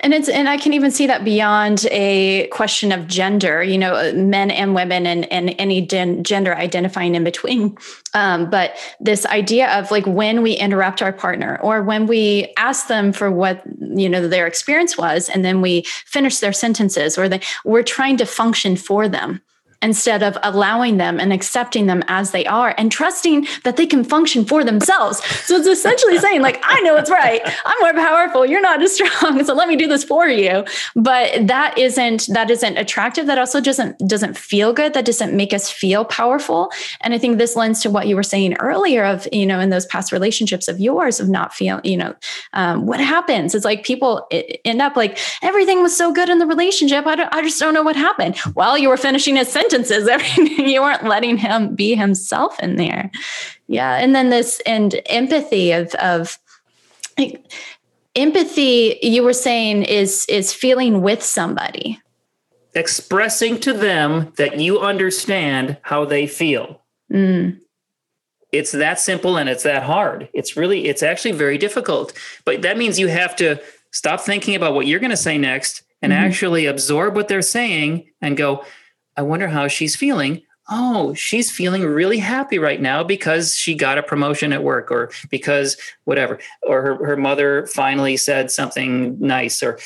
[0.01, 4.13] And it's and I can even see that beyond a question of gender, you know,
[4.15, 7.77] men and women and, and any gen- gender identifying in between.
[8.13, 12.89] Um, but this idea of like when we interrupt our partner or when we ask
[12.89, 17.29] them for what you know their experience was, and then we finish their sentences, or
[17.29, 19.41] they, we're trying to function for them
[19.83, 24.05] instead of allowing them and accepting them as they are and trusting that they can
[24.05, 25.25] function for themselves.
[25.47, 27.41] So it's essentially saying, like, I know it's right.
[27.65, 28.45] I'm more powerful.
[28.45, 29.41] You're not as strong.
[29.51, 30.65] So let me do this for you.
[30.95, 33.27] But that isn't that isn't attractive.
[33.27, 34.93] That also doesn't doesn't feel good.
[34.93, 36.71] That doesn't make us feel powerful.
[37.01, 39.71] And I think this lends to what you were saying earlier of, you know, in
[39.71, 42.15] those past relationships of yours of not feeling, you know,
[42.53, 43.55] um, what happens?
[43.55, 44.29] It's like people
[44.65, 47.07] end up like everything was so good in the relationship.
[47.07, 48.37] I, I just don't know what happened.
[48.55, 50.09] While you were finishing a sentence sentences.
[50.09, 53.11] Everything you weren't letting him be himself in there.
[53.67, 56.39] Yeah, and then this and empathy of of
[57.19, 57.51] like,
[58.17, 58.99] empathy.
[59.03, 62.01] You were saying is is feeling with somebody,
[62.75, 66.83] expressing to them that you understand how they feel.
[67.13, 67.61] Mm.
[68.53, 70.29] It's that simple and it's that hard.
[70.35, 72.13] It's really it's actually very difficult.
[72.45, 73.61] But that means you have to
[73.93, 76.25] stop thinking about what you're going to say next and mm-hmm.
[76.25, 78.65] actually absorb what they're saying and go,
[79.21, 80.41] I wonder how she's feeling.
[80.71, 85.11] Oh, she's feeling really happy right now because she got a promotion at work or
[85.29, 89.79] because whatever, or her, her mother finally said something nice or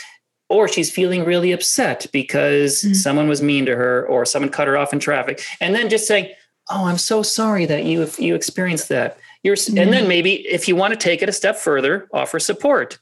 [0.48, 2.92] or she's feeling really upset because mm-hmm.
[2.92, 5.42] someone was mean to her or someone cut her off in traffic.
[5.60, 6.32] And then just saying,
[6.70, 9.78] "Oh, I'm so sorry that you you experienced that." You're mm-hmm.
[9.78, 13.00] and then maybe if you want to take it a step further, offer support.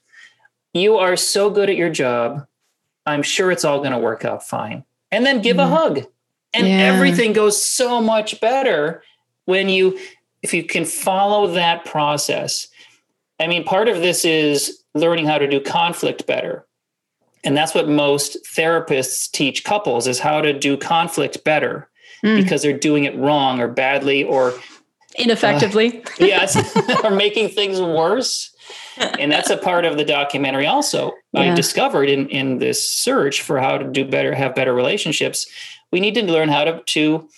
[0.73, 2.47] You are so good at your job.
[3.05, 4.85] I'm sure it's all going to work out fine.
[5.11, 5.71] And then give mm-hmm.
[5.71, 6.07] a hug
[6.55, 6.75] and yeah.
[6.75, 9.03] everything goes so much better
[9.45, 9.99] when you
[10.43, 12.69] if you can follow that process
[13.41, 16.67] i mean part of this is learning how to do conflict better
[17.45, 21.89] and that's what most therapists teach couples is how to do conflict better
[22.25, 22.41] mm.
[22.41, 24.55] because they're doing it wrong or badly or
[25.19, 28.55] ineffectively uh, yes or making things worse
[29.19, 31.41] and that's a part of the documentary also yeah.
[31.41, 35.47] i discovered in in this search for how to do better have better relationships
[35.93, 37.29] we need to learn how to, to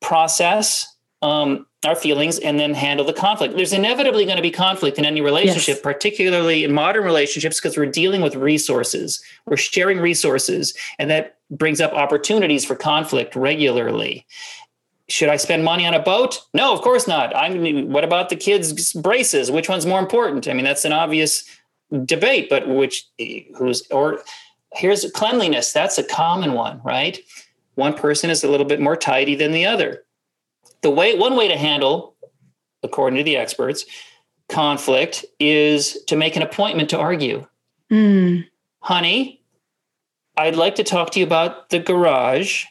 [0.00, 3.56] process um, our feelings and then handle the conflict.
[3.56, 5.82] There's inevitably going to be conflict in any relationship, yes.
[5.82, 9.22] particularly in modern relationships, because we're dealing with resources.
[9.46, 14.26] We're sharing resources, and that brings up opportunities for conflict regularly.
[15.08, 16.40] Should I spend money on a boat?
[16.54, 17.34] No, of course not.
[17.34, 17.90] I'm.
[17.90, 19.50] What about the kids' braces?
[19.50, 20.46] Which one's more important?
[20.46, 21.44] I mean, that's an obvious
[22.04, 22.48] debate.
[22.48, 23.08] But which,
[23.56, 24.20] who's or
[24.72, 25.72] here's cleanliness.
[25.72, 27.18] That's a common one, right?
[27.80, 30.04] One person is a little bit more tidy than the other.
[30.82, 32.14] The way one way to handle,
[32.82, 33.84] according to the experts,
[34.48, 37.46] conflict is to make an appointment to argue.
[37.90, 38.46] Mm.
[38.80, 39.42] Honey,
[40.36, 42.66] I'd like to talk to you about the garage.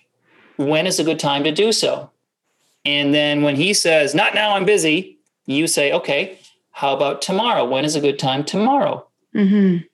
[0.58, 2.12] When is a good time to do so?
[2.86, 6.40] And then when he says, Not now, I'm busy, you say, Okay,
[6.72, 7.66] how about tomorrow?
[7.66, 9.08] When is a good time tomorrow?
[9.36, 9.86] Mm-hmm.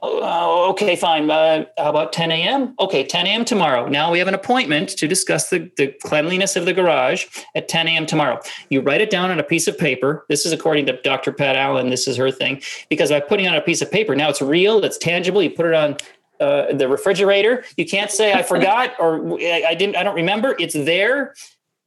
[0.00, 1.28] Oh, okay, fine.
[1.28, 2.74] Uh, how about 10 a.m.?
[2.78, 3.44] Okay, 10 a.m.
[3.44, 3.88] tomorrow.
[3.88, 7.88] Now we have an appointment to discuss the, the cleanliness of the garage at 10
[7.88, 8.06] a.m.
[8.06, 8.40] tomorrow.
[8.70, 10.24] You write it down on a piece of paper.
[10.28, 11.32] This is according to Dr.
[11.32, 11.90] Pat Allen.
[11.90, 12.62] This is her thing.
[12.88, 15.42] Because by putting on a piece of paper, now it's real, it's tangible.
[15.42, 15.96] You put it on
[16.38, 17.64] uh, the refrigerator.
[17.76, 20.54] You can't say, I forgot or I didn't, I don't remember.
[20.60, 21.34] It's there.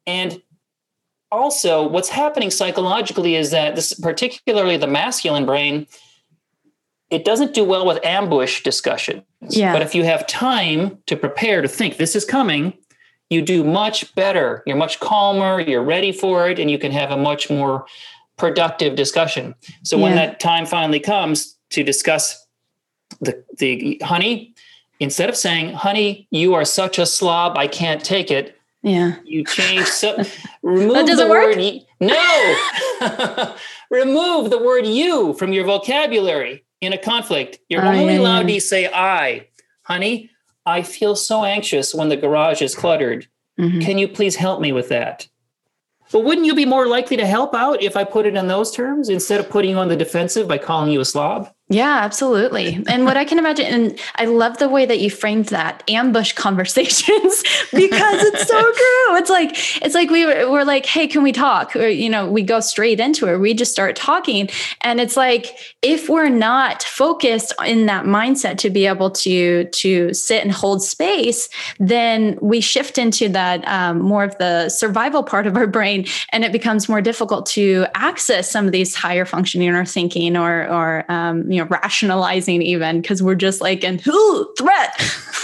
[0.06, 0.42] And
[1.32, 5.88] also, what's happening psychologically is that this, particularly the masculine brain,
[7.12, 9.24] it doesn't do well with ambush discussions.
[9.42, 9.74] Yeah.
[9.74, 12.74] But if you have time to prepare to think this is coming,
[13.30, 14.64] you do much better.
[14.66, 17.86] You're much calmer, you're ready for it, and you can have a much more
[18.38, 19.54] productive discussion.
[19.84, 20.04] So yeah.
[20.04, 22.46] when that time finally comes to discuss
[23.20, 24.56] the the honey,
[25.02, 28.58] instead of saying, honey, you are such a slob, I can't take it.
[28.84, 29.18] Yeah.
[29.26, 30.18] You change so
[30.64, 31.56] remove that doesn't the work?
[31.56, 33.56] word no.
[33.92, 38.60] remove the word you from your vocabulary in a conflict, you're oh, only allowed to
[38.60, 39.48] say I.
[39.84, 40.32] Honey,
[40.66, 43.28] I feel so anxious when the garage is cluttered.
[43.60, 43.80] Mm-hmm.
[43.80, 45.28] Can you please help me with that?
[46.12, 48.72] But wouldn't you be more likely to help out if I put it in those
[48.72, 51.50] terms instead of putting you on the defensive by calling you a slob?
[51.72, 52.84] Yeah, absolutely.
[52.92, 56.34] And what I can imagine, and I love the way that you framed that ambush
[56.34, 59.18] conversations because it's so true.
[59.18, 61.74] It's like it's like we were, we're like, hey, can we talk?
[61.76, 63.38] Or you know, we go straight into it.
[63.38, 64.50] We just start talking,
[64.82, 70.14] and it's like if we're not focused in that mindset to be able to to
[70.14, 71.48] sit and hold space,
[71.80, 76.44] then we shift into that um, more of the survival part of our brain, and
[76.44, 81.10] it becomes more difficult to access some of these higher functioning or thinking or or
[81.10, 84.94] um, you know rationalizing even because we're just like in who threat.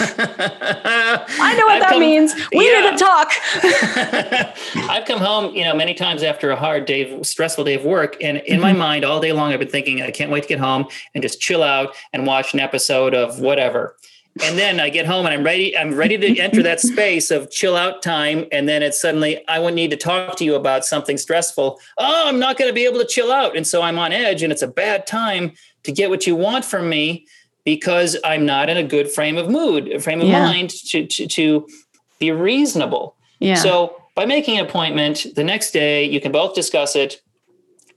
[0.00, 2.34] I know what I've that come, means.
[2.52, 2.90] We yeah.
[2.90, 3.32] need to talk.
[4.90, 8.16] I've come home, you know, many times after a hard day, stressful day of work,
[8.20, 8.62] and in mm-hmm.
[8.62, 11.22] my mind all day long, I've been thinking, I can't wait to get home and
[11.22, 13.96] just chill out and watch an episode of whatever
[14.42, 15.76] and then I get home and I'm ready.
[15.76, 18.46] I'm ready to enter that space of chill out time.
[18.52, 21.80] And then it's suddenly I would need to talk to you about something stressful.
[21.98, 24.42] Oh, I'm not going to be able to chill out, and so I'm on edge,
[24.42, 25.52] and it's a bad time
[25.88, 27.26] to get what you want from me
[27.64, 30.44] because I'm not in a good frame of mood, a frame of yeah.
[30.44, 31.66] mind to, to to
[32.18, 33.16] be reasonable.
[33.40, 33.54] Yeah.
[33.54, 37.22] So by making an appointment the next day, you can both discuss it.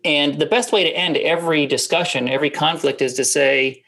[0.06, 3.84] And the best way to end every discussion, every conflict is to say,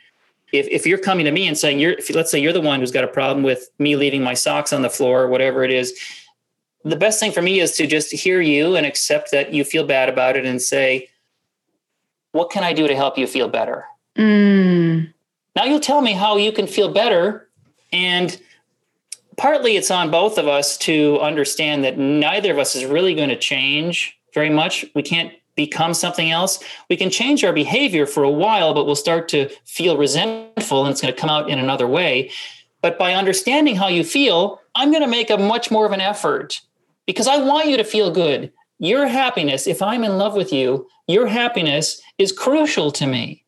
[0.51, 2.81] if, if you're coming to me and saying you're if, let's say you're the one
[2.81, 5.71] who's got a problem with me leaving my socks on the floor or whatever it
[5.71, 5.97] is
[6.85, 9.85] the best thing for me is to just hear you and accept that you feel
[9.85, 11.09] bad about it and say
[12.33, 13.85] what can i do to help you feel better
[14.17, 15.11] mm.
[15.55, 17.49] now you'll tell me how you can feel better
[17.91, 18.39] and
[19.37, 23.29] partly it's on both of us to understand that neither of us is really going
[23.29, 26.59] to change very much we can't become something else.
[26.89, 30.91] We can change our behavior for a while, but we'll start to feel resentful and
[30.91, 32.31] it's going to come out in another way.
[32.81, 36.01] But by understanding how you feel, I'm going to make a much more of an
[36.01, 36.61] effort
[37.05, 38.51] because I want you to feel good.
[38.79, 43.42] Your happiness, if I'm in love with you, your happiness is crucial to me.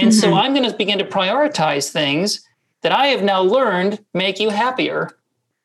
[0.00, 0.20] And mm-hmm.
[0.20, 2.46] so I'm going to begin to prioritize things
[2.82, 5.10] that I have now learned make you happier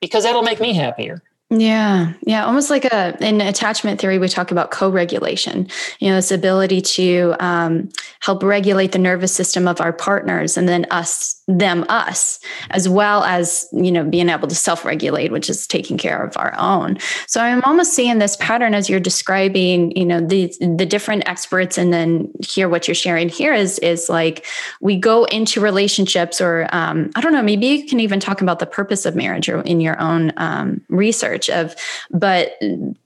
[0.00, 1.22] because that'll make me happier.
[1.48, 2.14] Yeah.
[2.26, 2.44] Yeah.
[2.44, 5.68] Almost like a, in attachment theory, we talk about co regulation,
[6.00, 10.68] you know, this ability to um, help regulate the nervous system of our partners and
[10.68, 15.48] then us, them, us, as well as, you know, being able to self regulate, which
[15.48, 16.98] is taking care of our own.
[17.28, 21.78] So I'm almost seeing this pattern as you're describing, you know, the, the different experts
[21.78, 24.44] and then hear what you're sharing here is, is like
[24.80, 28.58] we go into relationships or, um, I don't know, maybe you can even talk about
[28.58, 31.74] the purpose of marriage or in your own um, research research of
[32.10, 32.52] but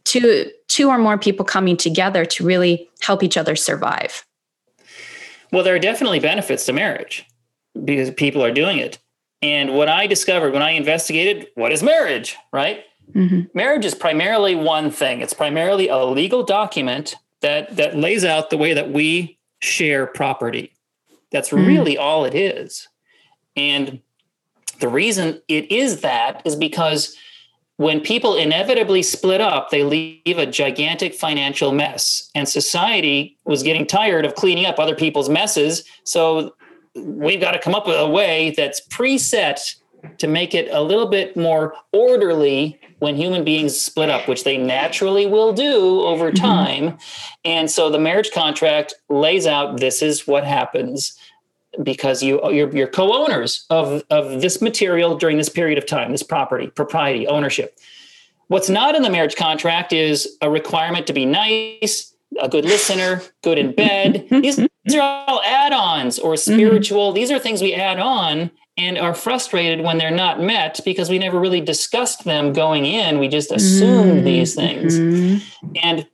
[0.05, 4.25] two two or more people coming together to really help each other survive.
[5.53, 7.27] Well there are definitely benefits to marriage
[7.85, 8.99] because people are doing it.
[9.43, 12.85] And what i discovered when i investigated what is marriage right?
[13.13, 13.41] Mm-hmm.
[13.55, 15.21] marriage is primarily one thing.
[15.21, 20.73] It's primarily a legal document that that lays out the way that we share property.
[21.33, 21.67] That's mm-hmm.
[21.67, 22.87] really all it is.
[23.57, 24.01] And
[24.81, 27.17] the reason it is that is because
[27.81, 32.31] when people inevitably split up, they leave a gigantic financial mess.
[32.35, 35.83] And society was getting tired of cleaning up other people's messes.
[36.05, 36.55] So
[36.95, 39.77] we've got to come up with a way that's preset
[40.19, 44.59] to make it a little bit more orderly when human beings split up, which they
[44.59, 46.45] naturally will do over mm-hmm.
[46.45, 46.85] time.
[46.85, 46.97] Mm-hmm.
[47.47, 51.19] And so the marriage contract lays out this is what happens
[51.83, 56.23] because you you're, you're co-owners of of this material during this period of time this
[56.23, 57.79] property propriety ownership
[58.49, 63.23] what's not in the marriage contract is a requirement to be nice a good listener
[63.43, 66.55] good in bed these, these are all add-ons or mm-hmm.
[66.55, 67.17] spiritual mm-hmm.
[67.17, 71.19] these are things we add on and are frustrated when they're not met because we
[71.19, 74.25] never really discussed them going in we just assumed mm-hmm.
[74.25, 75.73] these things mm-hmm.
[75.83, 76.07] and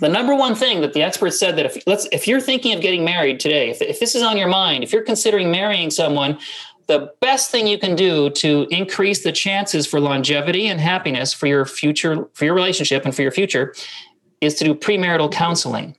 [0.00, 2.80] the number one thing that the experts said that if let's if you're thinking of
[2.80, 6.38] getting married today, if, if this is on your mind, if you're considering marrying someone,
[6.86, 11.46] the best thing you can do to increase the chances for longevity and happiness for
[11.46, 13.74] your future for your relationship and for your future
[14.40, 15.96] is to do premarital counseling.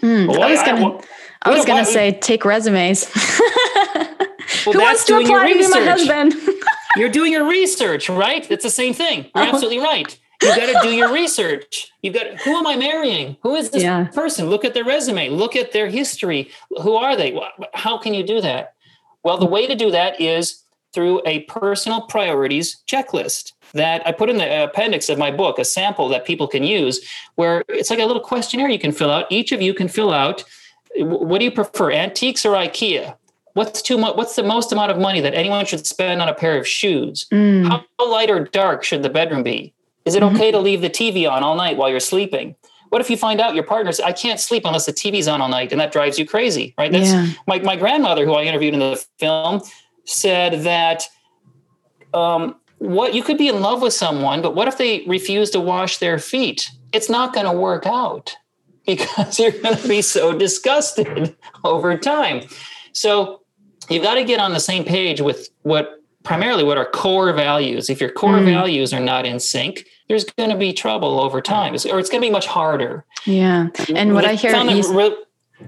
[0.00, 0.98] Mm, well, I was gonna,
[1.42, 3.10] I, I was gonna say take resumes.
[3.14, 6.34] well, Who wants to apply to be my husband?
[6.96, 8.48] you're doing your research, right?
[8.50, 9.24] It's the same thing.
[9.34, 9.54] You're uh-huh.
[9.54, 10.18] absolutely right.
[10.42, 11.90] You got to do your research.
[12.02, 13.36] You've got who am I marrying?
[13.42, 14.06] Who is this yeah.
[14.06, 14.48] person?
[14.48, 15.30] Look at their resume.
[15.30, 16.50] Look at their history.
[16.82, 17.38] Who are they?
[17.74, 18.74] How can you do that?
[19.24, 24.30] Well, the way to do that is through a personal priorities checklist that I put
[24.30, 27.98] in the appendix of my book, a sample that people can use, where it's like
[27.98, 29.26] a little questionnaire you can fill out.
[29.30, 30.44] Each of you can fill out.
[30.96, 33.16] What do you prefer, antiques or IKEA?
[33.54, 34.16] What's too much?
[34.16, 37.26] What's the most amount of money that anyone should spend on a pair of shoes?
[37.32, 37.68] Mm.
[37.68, 39.74] How light or dark should the bedroom be?
[40.08, 40.36] Is it mm-hmm.
[40.36, 42.56] okay to leave the TV on all night while you're sleeping?
[42.88, 45.50] What if you find out your partner's, I can't sleep unless the TV's on all
[45.50, 46.90] night and that drives you crazy, right?
[46.90, 47.26] That's yeah.
[47.46, 49.60] my, my grandmother, who I interviewed in the film,
[50.04, 51.04] said that
[52.14, 55.60] um, what you could be in love with someone, but what if they refuse to
[55.60, 56.70] wash their feet?
[56.94, 58.34] It's not going to work out
[58.86, 62.48] because you're going to be so disgusted over time.
[62.92, 63.42] So
[63.90, 67.90] you've got to get on the same page with what primarily what are core values.
[67.90, 68.46] If your core mm.
[68.46, 72.22] values are not in sync, there's going to be trouble over time, or it's going
[72.22, 73.04] to be much harder.
[73.24, 75.16] Yeah, and what I hear, re-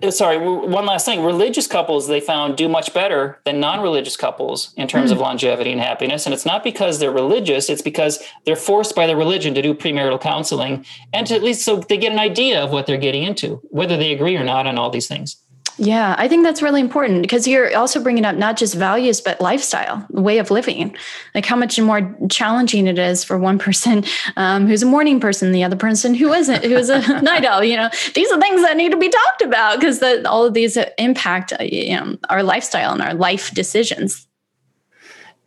[0.03, 1.25] uh, sorry, one last thing.
[1.25, 5.13] Religious couples they found do much better than non-religious couples in terms mm.
[5.13, 5.25] of hmm.
[5.25, 6.27] longevity and happiness.
[6.27, 9.75] And it's not because they're religious, it's because they're forced by their religion to do
[9.75, 13.25] premarital counseling and to at least so they get an idea of what they're getting
[13.25, 15.37] into, whether they agree or not on all these things.
[15.79, 19.41] Yeah, I think that's really important because you're also bringing up not just values, but
[19.41, 20.95] lifestyle, way of living.
[21.35, 24.05] Like how much more challenging it is for one person
[24.37, 27.65] um, who's a morning person, the other person who isn't, who's a night owl.
[27.65, 30.77] You know, these are things that need to be talked about because all of these
[30.99, 34.27] impact uh, you know, our lifestyle and our life decisions.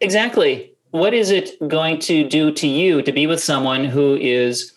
[0.02, 0.74] Exactly.
[0.92, 4.74] What is it going to do to you to be with someone who is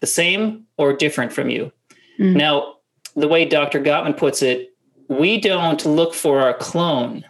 [0.00, 1.72] the same or different from you?
[2.20, 2.36] Mm.
[2.36, 2.76] Now,
[3.16, 3.80] the way Dr.
[3.80, 4.75] Gottman puts it,
[5.08, 7.24] we don't look for our clone.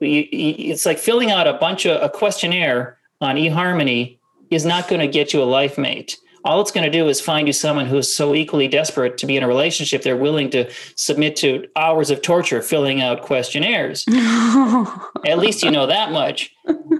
[0.00, 4.18] We, it's like filling out a bunch of a questionnaire on eHarmony
[4.50, 6.18] is not going to get you a life mate.
[6.44, 9.36] All it's going to do is find you someone who's so equally desperate to be
[9.36, 14.04] in a relationship they're willing to submit to hours of torture filling out questionnaires.
[15.26, 16.54] At least you know that much.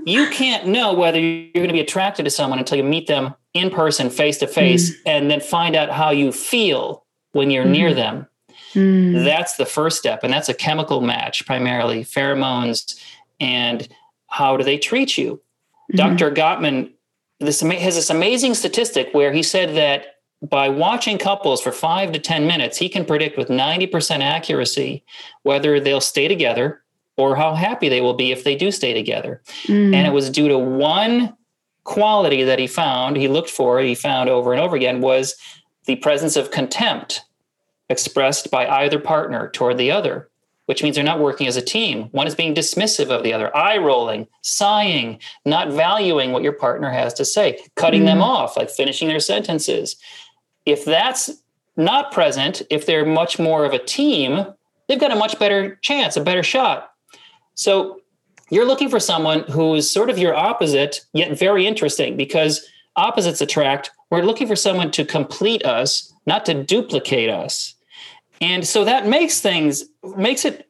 [0.05, 3.35] You can't know whether you're going to be attracted to someone until you meet them
[3.55, 7.71] in person, face to face, and then find out how you feel when you're mm.
[7.71, 8.27] near them.
[8.77, 9.25] Mm.
[9.25, 10.21] That's the first step.
[10.23, 13.01] And that's a chemical match, primarily pheromones
[13.41, 13.89] and
[14.29, 15.41] how do they treat you.
[15.93, 15.97] Mm-hmm.
[15.97, 16.31] Dr.
[16.31, 16.93] Gottman
[17.41, 22.19] this has this amazing statistic where he said that by watching couples for five to
[22.19, 25.05] 10 minutes, he can predict with 90% accuracy
[25.43, 26.83] whether they'll stay together
[27.17, 29.43] or how happy they will be if they do stay together.
[29.65, 29.95] Mm.
[29.95, 31.35] And it was due to one
[31.85, 35.37] quality that he found, he looked for, he found over and over again, was
[35.87, 37.23] the presence of contempt
[37.89, 40.29] expressed by either partner toward the other,
[40.67, 42.05] which means they're not working as a team.
[42.11, 46.91] One is being dismissive of the other, eye rolling, sighing, not valuing what your partner
[46.91, 48.07] has to say, cutting mm.
[48.07, 49.97] them off, like finishing their sentences.
[50.65, 51.31] If that's
[51.77, 54.47] not present, if they're much more of a team,
[54.89, 56.91] they've got a much better chance, a better shot.
[57.55, 58.01] So
[58.51, 62.67] you're looking for someone who is sort of your opposite, yet very interesting because
[62.97, 63.91] opposites attract.
[64.11, 67.75] We're looking for someone to complete us, not to duplicate us.
[68.41, 69.85] And so that makes things
[70.17, 70.69] makes it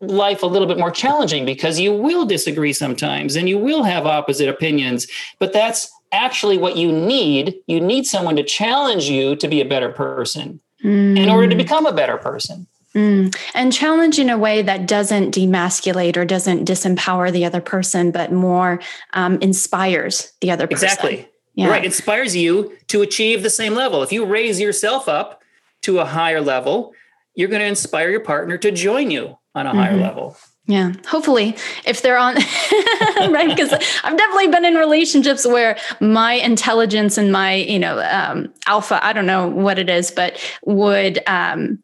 [0.00, 4.06] life a little bit more challenging because you will disagree sometimes and you will have
[4.06, 5.06] opposite opinions,
[5.38, 7.56] but that's actually what you need.
[7.66, 11.18] You need someone to challenge you to be a better person mm.
[11.18, 12.66] in order to become a better person.
[12.94, 13.36] Mm.
[13.54, 18.32] And challenge in a way that doesn't demasculate or doesn't disempower the other person, but
[18.32, 18.80] more
[19.12, 20.86] um, inspires the other person.
[20.86, 21.28] Exactly.
[21.54, 21.68] Yeah.
[21.68, 21.84] Right.
[21.84, 24.02] Inspires you to achieve the same level.
[24.02, 25.42] If you raise yourself up
[25.82, 26.94] to a higher level,
[27.38, 29.78] you're going to inspire your partner to join you on a mm-hmm.
[29.78, 30.36] higher level.
[30.66, 32.34] Yeah, hopefully, if they're on,
[33.30, 33.48] right?
[33.48, 39.02] Because I've definitely been in relationships where my intelligence and my, you know, um, alpha,
[39.02, 40.36] I don't know what it is, but
[40.66, 41.80] would um,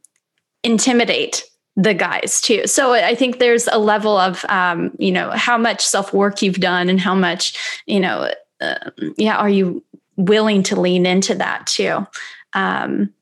[0.64, 1.44] intimidate
[1.76, 2.66] the guys too.
[2.66, 6.60] So I think there's a level of, um, you know, how much self work you've
[6.60, 8.28] done and how much, you know,
[8.60, 9.84] uh, yeah, are you
[10.16, 12.06] willing to lean into that too?
[12.54, 13.14] Um,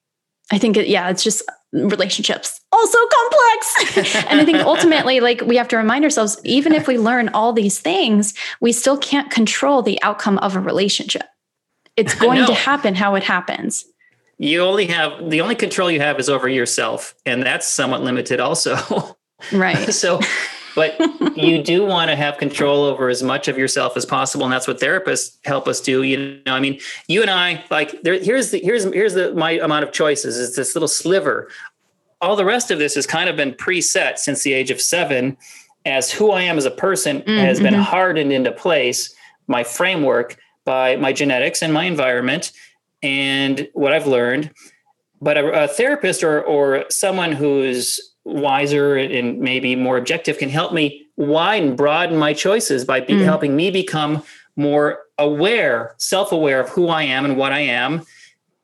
[0.51, 1.43] I think, it, yeah, it's just
[1.73, 4.14] relationships also complex.
[4.31, 7.53] And i think ultimately like we have to remind ourselves even if we learn all
[7.53, 11.23] these things we still can't control the outcome of a relationship.
[11.97, 13.85] It's going to happen how it happens.
[14.39, 18.41] You only have the only control you have is over yourself and that's somewhat limited
[18.41, 19.16] also.
[19.53, 19.89] Right.
[19.93, 20.20] So
[20.75, 20.99] but
[21.37, 24.66] you do want to have control over as much of yourself as possible and that's
[24.66, 28.51] what therapists help us do you know i mean you and i like there, here's
[28.51, 31.49] the here's here's the my amount of choices is this little sliver
[32.20, 35.37] all the rest of this has kind of been preset since the age of seven
[35.85, 37.39] as who i am as a person mm-hmm.
[37.39, 37.83] has been mm-hmm.
[37.83, 39.14] hardened into place
[39.47, 42.53] my framework by my genetics and my environment
[43.03, 44.51] and what i've learned
[45.20, 50.73] but a, a therapist or or someone who's wiser and maybe more objective can help
[50.73, 53.25] me widen, broaden my choices by be, mm.
[53.25, 54.23] helping me become
[54.57, 58.05] more aware, self-aware of who I am and what I am.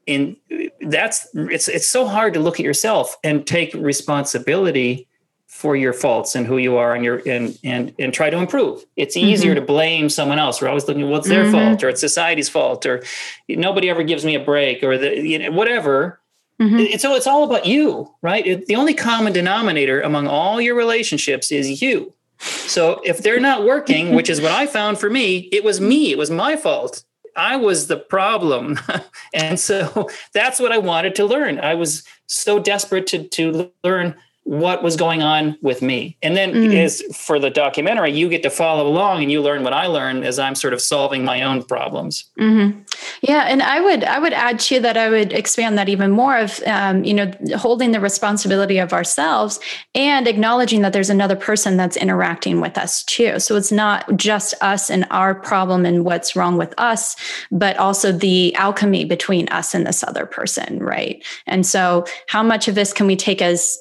[0.06, 0.36] And
[0.80, 5.06] that's it's it's so hard to look at yourself and take responsibility
[5.48, 8.84] for your faults and who you are and your and and and try to improve.
[8.96, 9.60] It's easier mm-hmm.
[9.60, 10.62] to blame someone else.
[10.62, 11.52] We're always looking, well, it's their mm-hmm.
[11.52, 13.02] fault or it's society's fault or
[13.48, 16.17] nobody ever gives me a break or the you know whatever.
[16.60, 16.96] Mm-hmm.
[16.98, 18.44] so it's all about you, right?
[18.44, 22.12] It, the only common denominator among all your relationships is you.
[22.38, 26.10] So if they're not working, which is what I found for me, it was me.
[26.10, 27.04] It was my fault.
[27.36, 28.78] I was the problem.
[29.34, 31.60] and so that's what I wanted to learn.
[31.60, 34.16] I was so desperate to, to learn
[34.48, 36.16] what was going on with me.
[36.22, 36.74] And then mm.
[36.74, 40.24] as for the documentary, you get to follow along and you learn what I learned
[40.24, 42.24] as I'm sort of solving my own problems.
[42.40, 42.80] Mm-hmm.
[43.20, 44.96] Yeah, and I would I would add to that.
[44.96, 49.60] I would expand that even more of um, you know holding the responsibility of ourselves
[49.94, 53.38] and acknowledging that there's another person that's interacting with us too.
[53.40, 57.16] So it's not just us and our problem and what's wrong with us,
[57.50, 61.22] but also the alchemy between us and this other person, right?
[61.46, 63.78] And so how much of this can we take as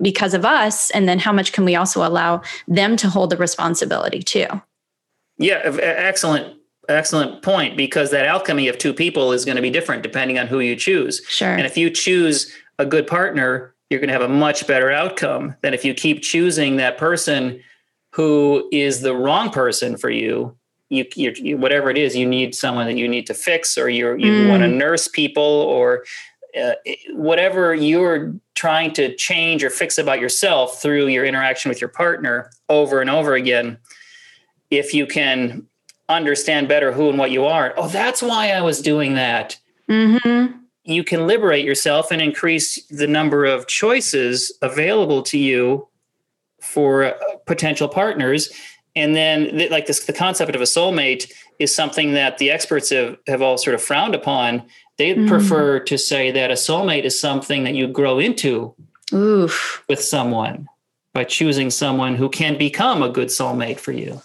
[0.00, 3.36] because of us and then how much can we also allow them to hold the
[3.36, 4.46] responsibility too?
[5.38, 6.56] Yeah excellent
[6.88, 10.46] excellent point because that alchemy of two people is going to be different depending on
[10.46, 11.22] who you choose.
[11.28, 11.52] Sure.
[11.52, 15.54] And if you choose a good partner you're going to have a much better outcome
[15.62, 17.60] than if you keep choosing that person
[18.12, 20.54] who is the wrong person for you.
[20.90, 24.16] You, you whatever it is you need someone that you need to fix or you
[24.16, 24.48] you mm.
[24.48, 26.04] want to nurse people or
[26.56, 26.72] uh,
[27.10, 32.50] whatever you're trying to change or fix about yourself through your interaction with your partner
[32.68, 33.78] over and over again,
[34.70, 35.66] if you can
[36.08, 39.58] understand better who and what you are, oh, that's why I was doing that.
[39.90, 40.58] Mm-hmm.
[40.84, 45.86] You can liberate yourself and increase the number of choices available to you
[46.62, 47.12] for uh,
[47.46, 48.50] potential partners.
[48.96, 53.18] And then, like this, the concept of a soulmate is something that the experts have,
[53.26, 54.64] have all sort of frowned upon
[54.98, 55.28] they mm.
[55.28, 58.74] prefer to say that a soulmate is something that you grow into
[59.12, 59.84] Oof.
[59.88, 60.68] with someone
[61.14, 64.20] by choosing someone who can become a good soulmate for you.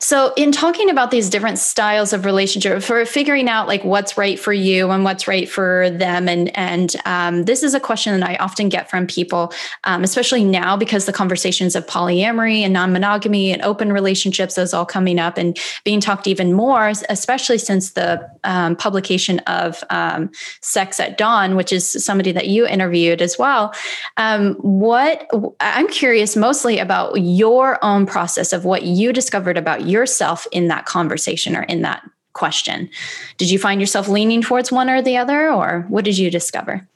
[0.00, 4.38] So, in talking about these different styles of relationship, for figuring out like what's right
[4.38, 8.28] for you and what's right for them, and and um, this is a question that
[8.28, 9.52] I often get from people,
[9.84, 14.86] um, especially now because the conversations of polyamory and non-monogamy and open relationships is all
[14.86, 20.30] coming up and being talked even more, especially since the um, publication of um,
[20.60, 23.74] Sex at Dawn, which is somebody that you interviewed as well.
[24.16, 25.28] Um, what
[25.60, 30.86] I'm curious mostly about your own process of what you discovered about yourself in that
[30.86, 32.88] conversation or in that question.
[33.36, 36.86] Did you find yourself leaning towards one or the other, or what did you discover?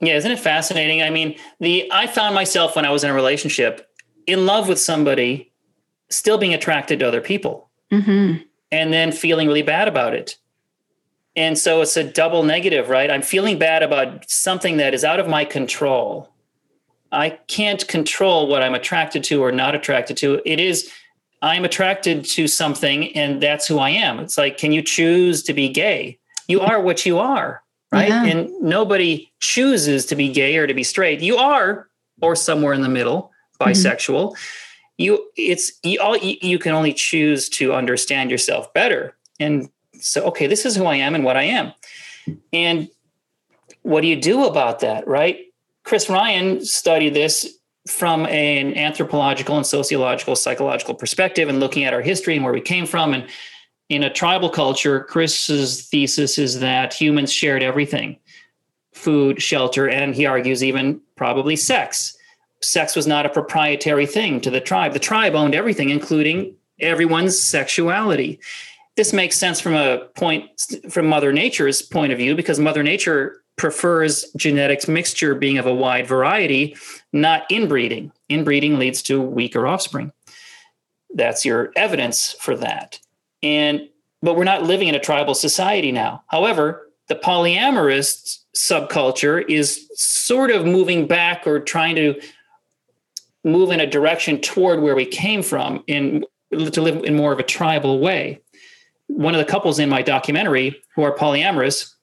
[0.00, 1.02] Yeah, isn't it fascinating?
[1.02, 3.88] I mean, the I found myself when I was in a relationship
[4.26, 5.50] in love with somebody,
[6.10, 8.42] still being attracted to other people, mm-hmm.
[8.70, 10.36] and then feeling really bad about it.
[11.36, 13.10] And so it's a double negative, right?
[13.10, 16.32] I'm feeling bad about something that is out of my control.
[17.12, 20.42] I can't control what I'm attracted to or not attracted to.
[20.44, 20.92] It is
[21.42, 24.18] I'm attracted to something and that's who I am.
[24.18, 26.18] It's like, can you choose to be gay?
[26.48, 27.62] You are what you are,
[27.92, 28.08] right?
[28.08, 28.24] Yeah.
[28.24, 31.20] And nobody chooses to be gay or to be straight.
[31.20, 31.88] You are,
[32.20, 33.30] or somewhere in the middle,
[33.60, 34.32] bisexual.
[34.32, 34.42] Mm-hmm.
[34.96, 39.16] You, it's you, all, you can only choose to understand yourself better.
[39.38, 39.68] And
[40.00, 41.72] so, okay, this is who I am and what I am.
[42.52, 42.88] And
[43.82, 45.38] what do you do about that, right?
[45.84, 47.57] Chris Ryan studied this
[47.88, 52.60] from an anthropological and sociological psychological perspective and looking at our history and where we
[52.60, 53.14] came from.
[53.14, 53.26] And
[53.88, 58.18] in a tribal culture chris's thesis is that humans shared everything
[58.92, 62.16] food shelter and he argues even probably sex.
[62.60, 64.92] Sex was not a proprietary thing to the tribe.
[64.92, 68.40] The tribe owned everything including everyone's sexuality.
[68.96, 70.50] This makes sense from a point
[70.90, 75.74] from mother nature's point of view because mother nature prefers genetics mixture being of a
[75.74, 76.76] wide variety,
[77.12, 78.12] not inbreeding.
[78.30, 80.12] Inbreeding leads to weaker offspring.
[81.14, 82.98] That's your evidence for that.
[83.42, 83.88] And
[84.20, 86.24] but we're not living in a tribal society now.
[86.26, 92.20] However, the polyamorous subculture is sort of moving back or trying to
[93.44, 97.38] move in a direction toward where we came from in to live in more of
[97.38, 98.40] a tribal way.
[99.06, 101.94] One of the couples in my documentary who are polyamorous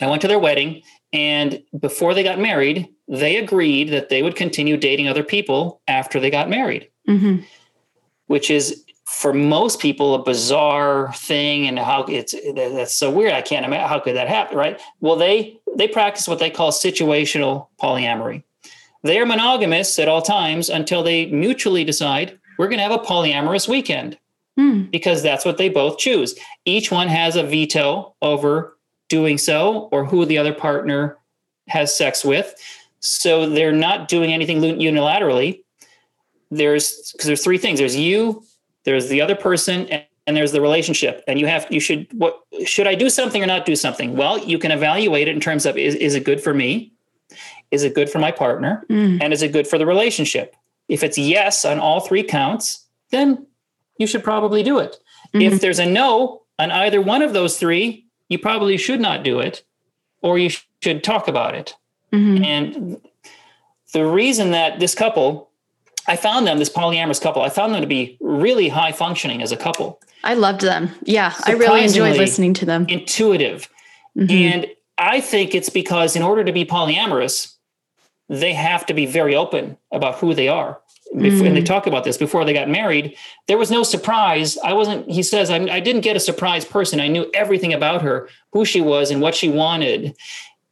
[0.00, 0.82] I went to their wedding,
[1.12, 6.20] and before they got married, they agreed that they would continue dating other people after
[6.20, 7.42] they got married, mm-hmm.
[8.26, 11.66] which is for most people a bizarre thing.
[11.66, 13.32] And how it's that's so weird.
[13.32, 14.80] I can't imagine how could that happen, right?
[15.00, 18.44] Well, they they practice what they call situational polyamory.
[19.02, 22.98] They are monogamous at all times until they mutually decide we're going to have a
[22.98, 24.18] polyamorous weekend
[24.58, 24.90] mm.
[24.90, 26.38] because that's what they both choose.
[26.66, 28.76] Each one has a veto over
[29.10, 31.18] doing so or who the other partner
[31.68, 32.54] has sex with.
[33.00, 35.62] So they're not doing anything unilaterally.
[36.50, 37.78] There's because there's three things.
[37.78, 38.42] There's you,
[38.84, 41.22] there's the other person, and, and there's the relationship.
[41.28, 44.16] And you have you should what should I do something or not do something?
[44.16, 46.92] Well, you can evaluate it in terms of is, is it good for me?
[47.70, 48.84] Is it good for my partner?
[48.90, 49.22] Mm.
[49.22, 50.56] And is it good for the relationship?
[50.88, 53.46] If it's yes on all three counts, then
[53.98, 54.96] you should probably do it.
[55.32, 55.42] Mm-hmm.
[55.42, 59.40] If there's a no on either one of those three, you probably should not do
[59.40, 59.62] it
[60.22, 60.48] or you
[60.80, 61.74] should talk about it.
[62.12, 62.44] Mm-hmm.
[62.44, 63.00] And
[63.92, 65.50] the reason that this couple,
[66.06, 69.52] I found them, this polyamorous couple, I found them to be really high functioning as
[69.52, 70.00] a couple.
[70.24, 70.90] I loved them.
[71.02, 72.86] Yeah, I really enjoyed listening to them.
[72.88, 73.68] Intuitive.
[74.16, 74.30] Mm-hmm.
[74.30, 74.66] And
[74.96, 77.54] I think it's because in order to be polyamorous,
[78.28, 80.80] they have to be very open about who they are.
[81.16, 81.46] Before, mm.
[81.48, 81.66] And they mm.
[81.66, 83.16] talk about this before they got married.
[83.48, 84.56] There was no surprise.
[84.58, 87.00] I wasn't, he says, I, I didn't get a surprise person.
[87.00, 90.14] I knew everything about her, who she was, and what she wanted.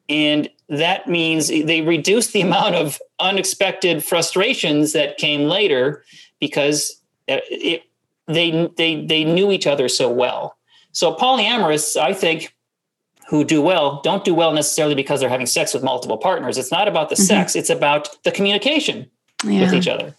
[0.09, 6.05] And that means they reduced the amount of unexpected frustrations that came later
[6.39, 7.83] because uh, it,
[8.27, 10.57] they, they, they knew each other so well.
[10.93, 12.55] So polyamorous, I think,
[13.29, 16.57] who do well don't do well necessarily because they're having sex with multiple partners.
[16.57, 17.25] It's not about the mm-hmm.
[17.25, 19.11] sex, it's about the communication
[19.45, 19.61] yeah.
[19.63, 20.15] with each other.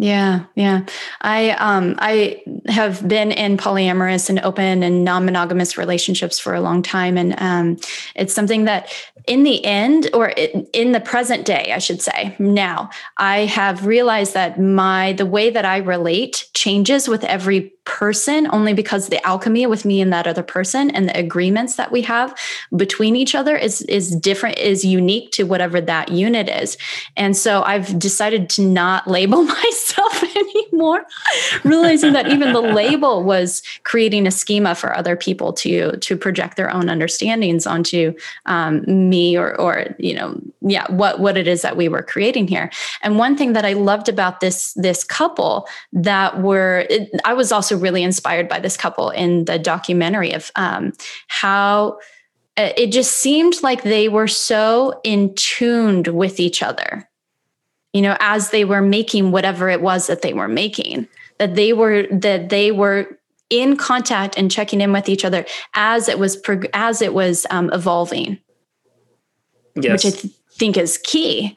[0.00, 0.86] Yeah, yeah.
[1.22, 6.82] I um I have been in polyamorous and open and non-monogamous relationships for a long
[6.82, 7.76] time and um
[8.14, 8.92] it's something that
[9.26, 10.28] in the end or
[10.72, 15.50] in the present day I should say now I have realized that my the way
[15.50, 20.26] that I relate changes with every person only because the alchemy with me and that
[20.26, 22.38] other person and the agreements that we have
[22.76, 26.76] between each other is is different is unique to whatever that unit is.
[27.16, 31.06] And so i've decided to not label myself anymore
[31.64, 36.56] realizing that even the label was creating a schema for other people to to project
[36.56, 38.14] their own understandings onto
[38.46, 42.46] um, me or or you know yeah what what it is that we were creating
[42.46, 42.70] here.
[43.02, 47.50] And one thing that i loved about this this couple that were it, i was
[47.50, 50.92] also really inspired by this couple in the documentary of um,
[51.28, 51.98] how
[52.56, 57.08] uh, it just seemed like they were so in tuned with each other
[57.92, 61.08] you know as they were making whatever it was that they were making
[61.38, 63.18] that they were that they were
[63.50, 66.40] in contact and checking in with each other as it was
[66.74, 68.38] as it was um, evolving.
[69.74, 70.04] Yes.
[70.04, 71.56] which i th- think is key.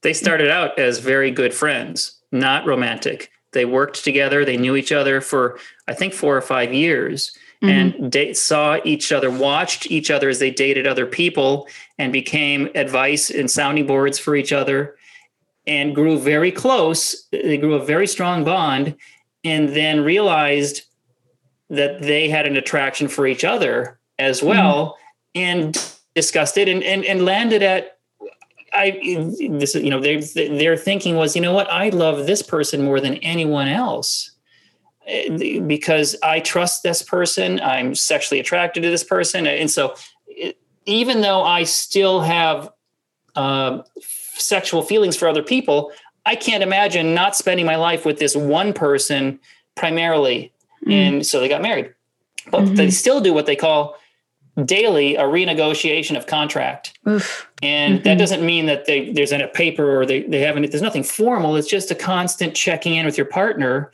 [0.00, 4.44] They started out as very good friends not romantic they worked together.
[4.44, 8.02] They knew each other for, I think, four or five years mm-hmm.
[8.02, 12.68] and they saw each other, watched each other as they dated other people and became
[12.74, 14.96] advice and sounding boards for each other
[15.66, 17.28] and grew very close.
[17.30, 18.96] They grew a very strong bond
[19.44, 20.82] and then realized
[21.70, 24.48] that they had an attraction for each other as mm-hmm.
[24.48, 24.98] well
[25.34, 25.40] mm-hmm.
[25.40, 27.98] and discussed it and, and, and landed at
[28.74, 28.90] I
[29.50, 31.70] this you know their their thinking was you know what?
[31.70, 34.32] I love this person more than anyone else
[35.06, 37.60] eh, because I trust this person.
[37.60, 39.46] I'm sexually attracted to this person.
[39.46, 39.94] And so
[40.86, 42.70] even though I still have
[43.36, 45.92] uh, sexual feelings for other people
[46.24, 49.40] I can't imagine not spending my life with this one person
[49.74, 50.52] primarily.
[50.86, 50.92] Mm.
[50.92, 51.94] and so they got married.
[52.50, 52.74] But mm-hmm.
[52.74, 53.96] they still do what they call
[54.64, 56.98] daily a renegotiation of contract.
[57.08, 57.48] Oof.
[57.62, 58.04] And mm-hmm.
[58.04, 61.56] that doesn't mean that they, there's a paper or they, they haven't, there's nothing formal.
[61.56, 63.90] It's just a constant checking in with your partner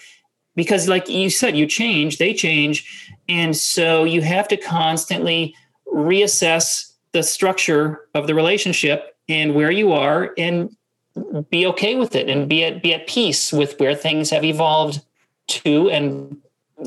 [0.56, 3.14] because like you said, you change, they change.
[3.28, 5.54] And so you have to constantly
[5.86, 10.74] reassess the structure of the relationship and where you are and
[11.50, 15.02] be okay with it and be at, be at peace with where things have evolved
[15.46, 16.36] to and,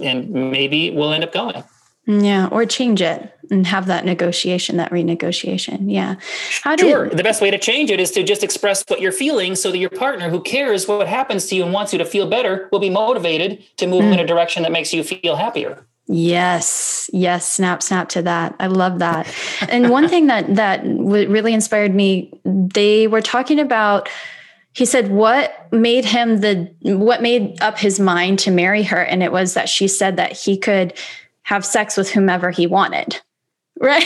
[0.03, 1.63] and maybe we'll end up going.
[2.07, 5.91] Yeah, or change it and have that negotiation, that renegotiation.
[5.91, 6.15] Yeah.
[6.63, 7.09] How do sure.
[7.09, 9.77] the best way to change it is to just express what you're feeling so that
[9.77, 12.79] your partner who cares what happens to you and wants you to feel better will
[12.79, 14.13] be motivated to move mm.
[14.13, 15.85] in a direction that makes you feel happier.
[16.07, 18.55] Yes, yes, snap, snap to that.
[18.59, 19.33] I love that.
[19.69, 24.09] And one thing that that really inspired me, they were talking about.
[24.73, 29.21] He said, "What made him the what made up his mind to marry her?" And
[29.21, 30.93] it was that she said that he could
[31.51, 33.21] have sex with whomever he wanted.
[33.79, 34.03] Right.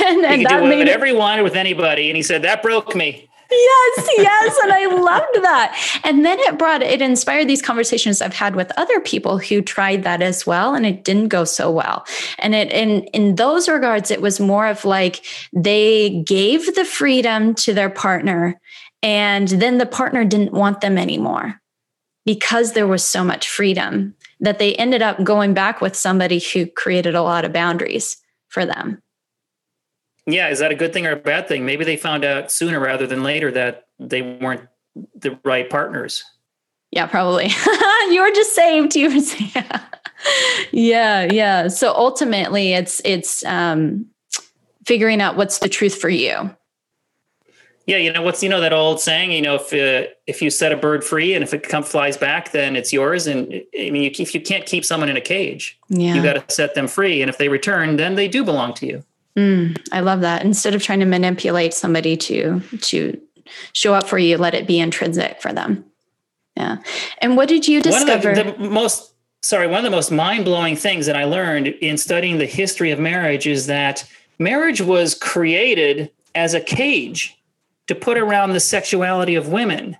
[0.00, 2.08] and, and that made wanted with anybody.
[2.08, 3.28] And he said, that broke me.
[3.50, 4.56] yes, yes.
[4.62, 6.00] And I loved that.
[6.04, 10.04] And then it brought, it inspired these conversations I've had with other people who tried
[10.04, 10.72] that as well.
[10.72, 12.06] And it didn't go so well.
[12.38, 17.56] And it, in, in those regards, it was more of like they gave the freedom
[17.56, 18.60] to their partner
[19.02, 21.60] and then the partner didn't want them anymore
[22.24, 26.66] because there was so much freedom that they ended up going back with somebody who
[26.66, 28.16] created a lot of boundaries
[28.48, 29.02] for them.
[30.26, 31.64] Yeah, is that a good thing or a bad thing?
[31.64, 34.68] Maybe they found out sooner rather than later that they weren't
[35.14, 36.22] the right partners.
[36.90, 37.46] Yeah, probably.
[38.10, 38.94] you were just saved.
[38.94, 39.22] You were
[40.72, 41.68] yeah, yeah.
[41.68, 44.06] So ultimately, it's it's um,
[44.84, 46.54] figuring out what's the truth for you.
[47.88, 49.32] Yeah, you know what's you know that old saying.
[49.32, 52.18] You know, if uh, if you set a bird free and if it come flies
[52.18, 53.26] back, then it's yours.
[53.26, 56.12] And I mean, you, if you can't keep someone in a cage, yeah.
[56.12, 57.22] you got to set them free.
[57.22, 59.04] And if they return, then they do belong to you.
[59.36, 60.44] Mm, I love that.
[60.44, 63.18] Instead of trying to manipulate somebody to to
[63.72, 65.82] show up for you, let it be intrinsic for them.
[66.58, 66.76] Yeah.
[67.22, 68.32] And what did you discover?
[68.32, 71.68] One of the, the most sorry, one of the most mind-blowing things that I learned
[71.68, 74.06] in studying the history of marriage is that
[74.38, 77.37] marriage was created as a cage
[77.88, 79.96] to put around the sexuality of women.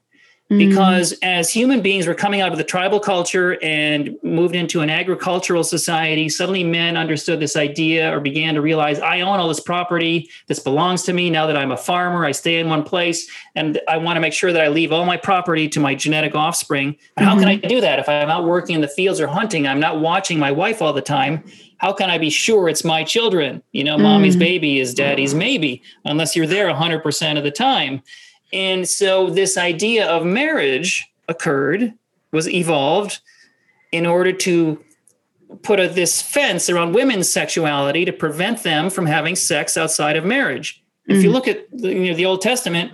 [0.48, 1.18] Because mm.
[1.22, 5.62] as human beings were coming out of the tribal culture and moved into an agricultural
[5.62, 10.28] society suddenly men understood this idea or began to realize i own all this property
[10.46, 13.78] this belongs to me now that i'm a farmer i stay in one place and
[13.88, 16.94] i want to make sure that i leave all my property to my genetic offspring
[16.94, 17.24] mm-hmm.
[17.24, 17.68] how can i mm-hmm.
[17.68, 20.50] do that if i'm out working in the fields or hunting i'm not watching my
[20.50, 21.44] wife all the time
[21.76, 24.02] how can i be sure it's my children you know mm.
[24.02, 28.02] mommy's baby is daddy's maybe unless you're there 100% of the time
[28.52, 31.94] and so this idea of marriage occurred,
[32.32, 33.20] was evolved
[33.92, 34.82] in order to
[35.62, 40.24] put a, this fence around women's sexuality to prevent them from having sex outside of
[40.24, 40.82] marriage.
[41.08, 41.18] Mm-hmm.
[41.18, 41.32] If you mm.
[41.32, 42.92] look at the, you know, the Old Testament,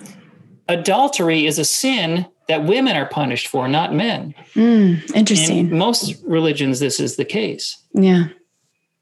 [0.69, 4.35] adultery is a sin that women are punished for, not men.
[4.55, 5.71] Mm, interesting.
[5.71, 7.79] In most religions, this is the case.
[7.95, 8.29] Yeah.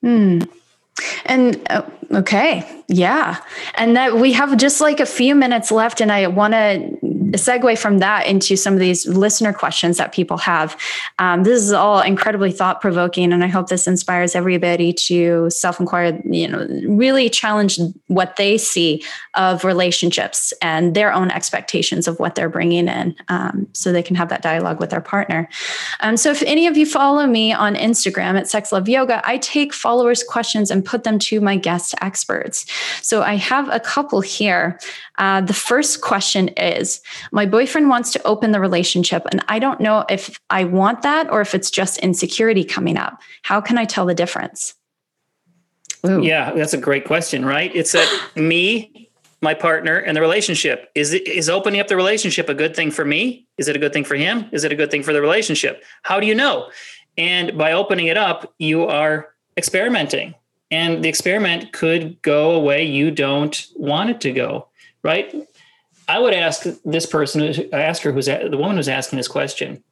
[0.04, 0.48] Mm.
[1.24, 1.82] And uh,
[2.12, 3.42] okay, yeah.
[3.74, 6.98] And that we have just like a few minutes left, and I want to
[7.32, 10.76] segue from that into some of these listener questions that people have.
[11.18, 15.80] Um, this is all incredibly thought provoking, and I hope this inspires everybody to self
[15.80, 17.78] inquire, you know, really challenge
[18.08, 19.02] what they see
[19.34, 24.16] of relationships and their own expectations of what they're bringing in um, so they can
[24.16, 25.48] have that dialogue with their partner.
[26.00, 29.38] Um, so, if any of you follow me on Instagram at Sex Love Yoga, I
[29.38, 32.66] take followers' questions and put them to my guest experts.
[33.00, 34.78] So, I have a couple here.
[35.18, 37.00] Uh, the first question is
[37.32, 41.30] My boyfriend wants to open the relationship, and I don't know if I want that
[41.32, 43.20] or if it's just insecurity coming up.
[43.42, 44.74] How can I tell the difference?
[46.06, 46.22] Ooh.
[46.22, 47.74] Yeah, that's a great question, right?
[47.74, 50.90] It's that me, my partner, and the relationship.
[50.94, 53.46] Is it is opening up the relationship a good thing for me?
[53.56, 54.46] Is it a good thing for him?
[54.52, 55.82] Is it a good thing for the relationship?
[56.02, 56.68] How do you know?
[57.16, 60.34] And by opening it up, you are experimenting.
[60.72, 64.68] And the experiment could go a way you don't want it to go
[65.02, 65.34] right?
[66.08, 69.82] I would ask this person, ask her who's the woman who's asking this question,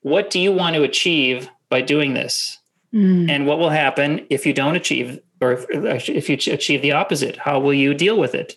[0.00, 2.58] what do you want to achieve by doing this?
[2.92, 3.30] Mm.
[3.30, 7.36] And what will happen if you don't achieve, or if, if you achieve the opposite?
[7.36, 8.56] How will you deal with it?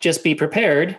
[0.00, 0.96] Just be prepared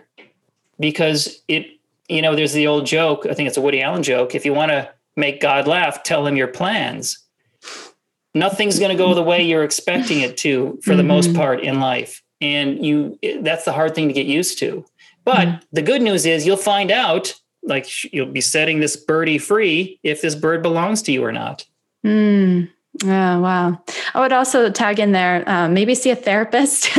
[0.78, 1.66] because it,
[2.08, 4.34] you know, there's the old joke, I think it's a Woody Allen joke.
[4.34, 7.18] If you want to make God laugh, tell him your plans.
[8.34, 10.96] Nothing's going to go the way you're expecting it to for mm-hmm.
[10.98, 11.38] the most mm-hmm.
[11.38, 14.84] part in life and you that's the hard thing to get used to
[15.24, 19.36] but mm the good news is you'll find out like you'll be setting this birdie
[19.36, 21.66] free if this bird belongs to you or not
[22.04, 22.68] mm.
[23.04, 23.80] Oh, wow.
[24.14, 26.88] I would also tag in there, um, maybe see a therapist.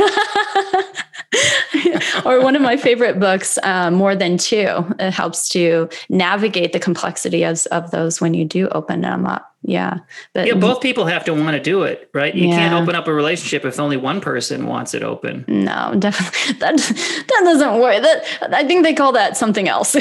[2.24, 4.86] or one of my favorite books, uh, More Than Two.
[4.98, 9.49] It helps to navigate the complexity of, of those when you do open them up.
[9.62, 9.98] Yeah.
[10.32, 12.34] But yeah, both people have to want to do it, right?
[12.34, 12.56] You yeah.
[12.56, 15.44] can't open up a relationship if only one person wants it open.
[15.48, 16.54] No, definitely.
[16.60, 18.02] That, that doesn't work.
[18.02, 19.94] That, I think they call that something else.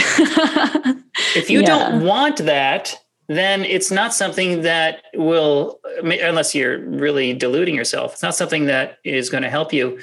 [1.35, 1.67] if you yeah.
[1.67, 2.95] don't want that,
[3.27, 8.97] then it's not something that will, unless you're really deluding yourself, it's not something that
[9.03, 9.99] is going to help you.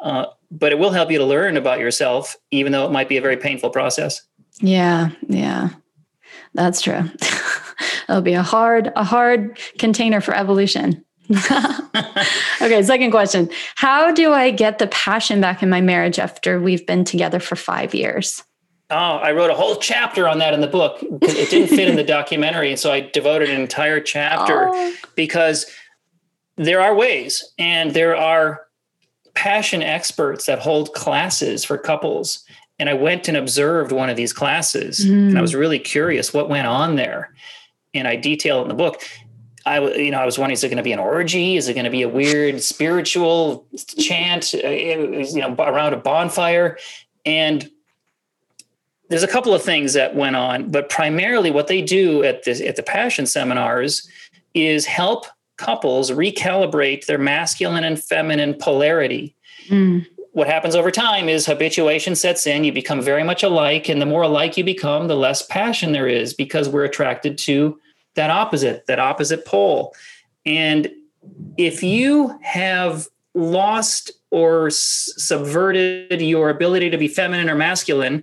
[0.00, 3.16] Uh, but it will help you to learn about yourself, even though it might be
[3.16, 4.22] a very painful process.
[4.60, 5.70] Yeah, yeah,
[6.54, 7.10] that's true.
[8.08, 11.04] It'll be a hard, a hard container for evolution.
[12.62, 13.50] okay, second question.
[13.74, 17.56] How do I get the passion back in my marriage after we've been together for
[17.56, 18.44] five years?
[18.88, 20.98] Oh, I wrote a whole chapter on that in the book.
[21.02, 22.70] It didn't fit in the documentary.
[22.70, 24.94] And so I devoted an entire chapter oh.
[25.16, 25.66] because
[26.56, 28.66] there are ways and there are
[29.34, 32.44] passion experts that hold classes for couples.
[32.78, 35.28] And I went and observed one of these classes mm.
[35.28, 35.58] and I was mm.
[35.58, 37.34] really curious what went on there.
[37.94, 39.02] And I detail in the book.
[39.64, 41.56] I, you know, I was wondering, is it going to be an orgy?
[41.56, 43.66] Is it going to be a weird spiritual
[43.98, 46.78] chant, uh, you know, around a bonfire?
[47.24, 47.68] And
[49.08, 52.66] there's a couple of things that went on, but primarily what they do at the
[52.66, 54.08] at the passion seminars
[54.54, 59.34] is help couples recalibrate their masculine and feminine polarity.
[59.68, 60.06] Mm.
[60.36, 64.04] What happens over time is habituation sets in, you become very much alike, and the
[64.04, 67.80] more alike you become, the less passion there is because we're attracted to
[68.16, 69.94] that opposite, that opposite pole.
[70.44, 70.90] And
[71.56, 78.22] if you have lost or subverted your ability to be feminine or masculine,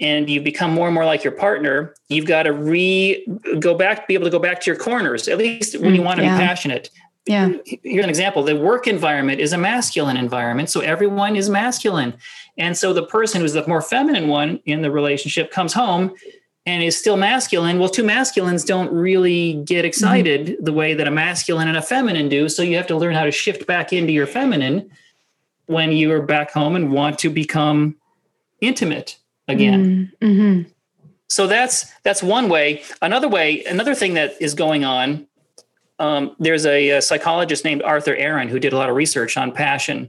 [0.00, 3.24] and you become more and more like your partner, you've got to re
[3.60, 6.06] go back, be able to go back to your corners, at least when you mm,
[6.06, 6.36] want to yeah.
[6.36, 6.90] be passionate.
[7.30, 7.52] Yeah.
[7.64, 8.42] Here's an example.
[8.42, 12.14] The work environment is a masculine environment, so everyone is masculine.
[12.58, 16.12] And so the person who's the more feminine one in the relationship comes home
[16.66, 17.78] and is still masculine.
[17.78, 19.86] Well, two masculines don't really get mm-hmm.
[19.86, 20.64] excited mm-hmm.
[20.64, 22.48] the way that a masculine and a feminine do.
[22.48, 24.90] So you have to learn how to shift back into your feminine
[25.66, 27.94] when you are back home and want to become
[28.60, 29.16] intimate
[29.46, 30.12] again.
[30.20, 30.26] Mm-hmm.
[30.26, 30.70] mm-hmm.
[31.28, 32.82] So that's that's one way.
[33.02, 35.28] Another way, another thing that is going on.
[36.00, 39.52] Um, there's a, a psychologist named Arthur Aron who did a lot of research on
[39.52, 40.08] passion,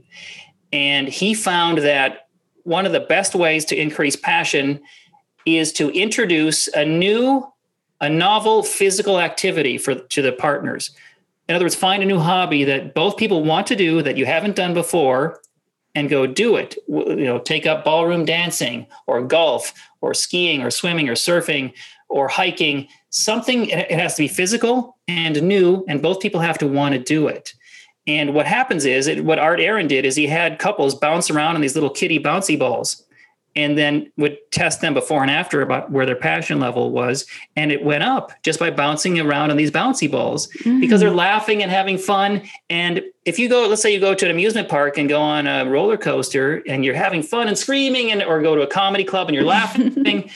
[0.72, 2.28] and he found that
[2.64, 4.80] one of the best ways to increase passion
[5.44, 7.46] is to introduce a new,
[8.00, 10.90] a novel physical activity for to the partners.
[11.48, 14.24] In other words, find a new hobby that both people want to do that you
[14.24, 15.40] haven't done before,
[15.94, 16.74] and go do it.
[16.88, 21.74] You know, take up ballroom dancing or golf or skiing or swimming or surfing
[22.08, 22.88] or hiking.
[23.12, 26.98] Something it has to be physical and new, and both people have to want to
[26.98, 27.54] do it.
[28.06, 31.54] And what happens is, it, what Art Aron did is he had couples bounce around
[31.54, 33.04] on these little kitty bouncy balls
[33.54, 37.70] and then would test them before and after about where their passion level was and
[37.70, 40.80] it went up just by bouncing around on these bouncy balls mm-hmm.
[40.80, 44.24] because they're laughing and having fun and if you go let's say you go to
[44.24, 48.10] an amusement park and go on a roller coaster and you're having fun and screaming
[48.10, 49.92] and or go to a comedy club and you're laughing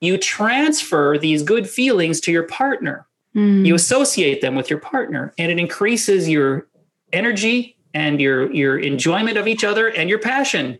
[0.00, 3.64] you transfer these good feelings to your partner mm.
[3.64, 6.66] you associate them with your partner and it increases your
[7.12, 10.78] energy and your your enjoyment of each other and your passion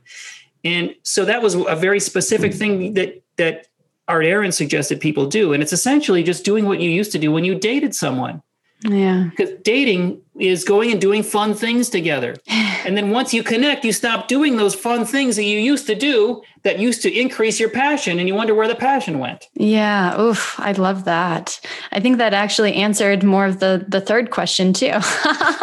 [0.64, 3.66] and so that was a very specific thing that that
[4.10, 5.52] Art Aron suggested people do.
[5.52, 8.42] And it's essentially just doing what you used to do when you dated someone.
[8.84, 9.28] Yeah.
[9.30, 12.36] Because dating is going and doing fun things together.
[12.82, 15.94] And then once you connect, you stop doing those fun things that you used to
[15.94, 19.48] do that used to increase your passion and you wonder where the passion went.
[19.52, 20.18] Yeah.
[20.18, 20.58] Oof.
[20.58, 21.60] I love that.
[21.92, 24.94] I think that actually answered more of the the third question too.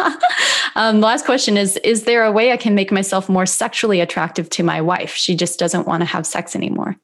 [0.76, 4.48] um, last question is Is there a way I can make myself more sexually attractive
[4.50, 5.16] to my wife?
[5.16, 6.94] She just doesn't want to have sex anymore.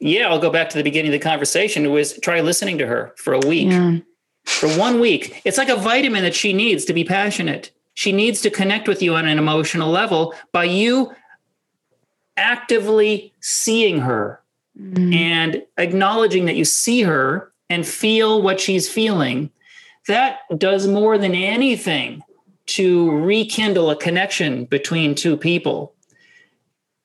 [0.00, 1.84] Yeah, I'll go back to the beginning of the conversation.
[1.84, 3.70] It was try listening to her for a week.
[3.70, 3.98] Yeah
[4.48, 5.40] for one week.
[5.44, 7.70] It's like a vitamin that she needs to be passionate.
[7.94, 11.12] She needs to connect with you on an emotional level by you
[12.36, 14.40] actively seeing her
[14.80, 15.14] mm.
[15.14, 19.50] and acknowledging that you see her and feel what she's feeling.
[20.06, 22.22] That does more than anything
[22.66, 25.94] to rekindle a connection between two people.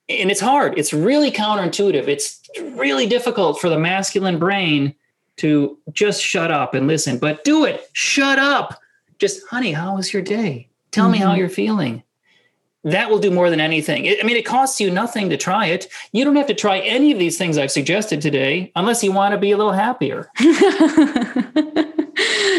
[0.10, 0.78] And it's hard.
[0.78, 2.08] It's really counterintuitive.
[2.08, 4.96] It's really difficult for the masculine brain
[5.38, 7.90] to just shut up and listen, but do it.
[7.94, 8.80] Shut up.
[9.20, 10.70] Just, honey, how was your day?
[10.92, 11.12] Tell mm-hmm.
[11.14, 11.40] me how mm-hmm.
[11.40, 12.04] you're feeling.
[12.86, 14.08] That will do more than anything.
[14.08, 15.88] I mean, it costs you nothing to try it.
[16.12, 19.32] You don't have to try any of these things I've suggested today unless you want
[19.34, 20.30] to be a little happier.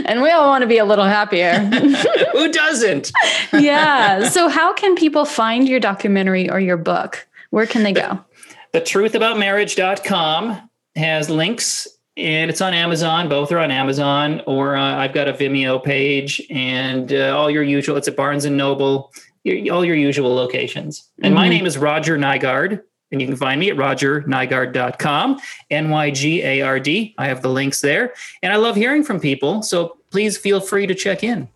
[0.07, 1.59] and we all want to be a little happier.
[2.33, 3.13] Who doesn't?
[3.53, 4.29] yeah.
[4.35, 7.27] So, how can people find your documentary or your book?
[7.51, 8.25] Where can they go?
[8.73, 11.87] The, the truthaboutmarriage.com has links
[12.17, 13.29] and it's on Amazon.
[13.29, 17.63] Both are on Amazon, or uh, I've got a Vimeo page, and uh, all your
[17.63, 17.97] usual.
[17.97, 19.13] It's at Barnes and Noble,
[19.43, 21.11] your, all your usual locations.
[21.19, 21.35] And mm-hmm.
[21.35, 25.41] my name is Roger Nygard, and you can find me at rogernygard.com,
[25.71, 27.15] N Y G A R D.
[27.19, 29.63] I have the links there, and I love hearing from people.
[29.63, 31.49] So please feel free to check in.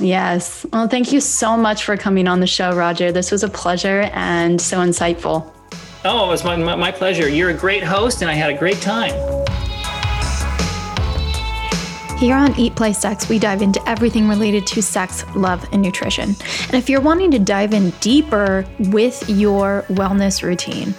[0.00, 0.64] Yes.
[0.72, 3.10] Well, thank you so much for coming on the show, Roger.
[3.10, 5.52] This was a pleasure and so insightful.
[6.04, 7.28] Oh, it was my, my pleasure.
[7.28, 9.12] You're a great host, and I had a great time.
[12.18, 16.34] Here on Eat Play Sex, we dive into everything related to sex, love, and nutrition.
[16.64, 20.94] And if you're wanting to dive in deeper with your wellness routine,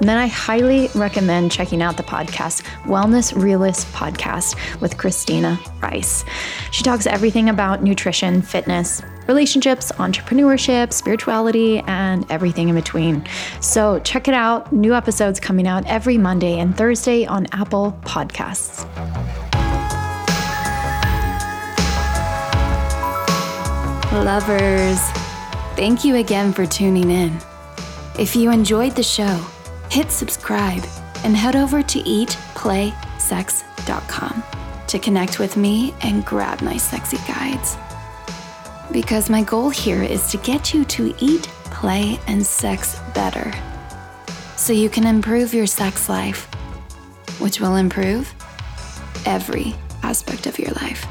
[0.00, 6.24] then I highly recommend checking out the podcast, Wellness Realist Podcast with Christina Rice.
[6.72, 13.24] She talks everything about nutrition, fitness, relationships, entrepreneurship, spirituality, and everything in between.
[13.60, 14.72] So check it out.
[14.72, 18.84] New episodes coming out every Monday and Thursday on Apple Podcasts.
[24.14, 25.00] Lovers,
[25.74, 27.36] thank you again for tuning in.
[28.16, 29.44] If you enjoyed the show,
[29.90, 30.84] hit subscribe
[31.24, 34.44] and head over to eatplaysex.com
[34.86, 37.76] to connect with me and grab my sexy guides.
[38.92, 43.52] Because my goal here is to get you to eat, play, and sex better
[44.56, 46.44] so you can improve your sex life,
[47.40, 48.32] which will improve
[49.26, 51.04] every aspect of your life.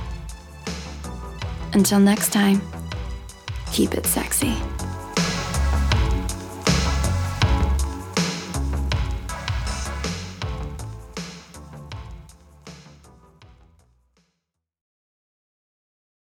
[1.73, 2.61] Until next time.
[3.73, 4.72] Keep it sexy.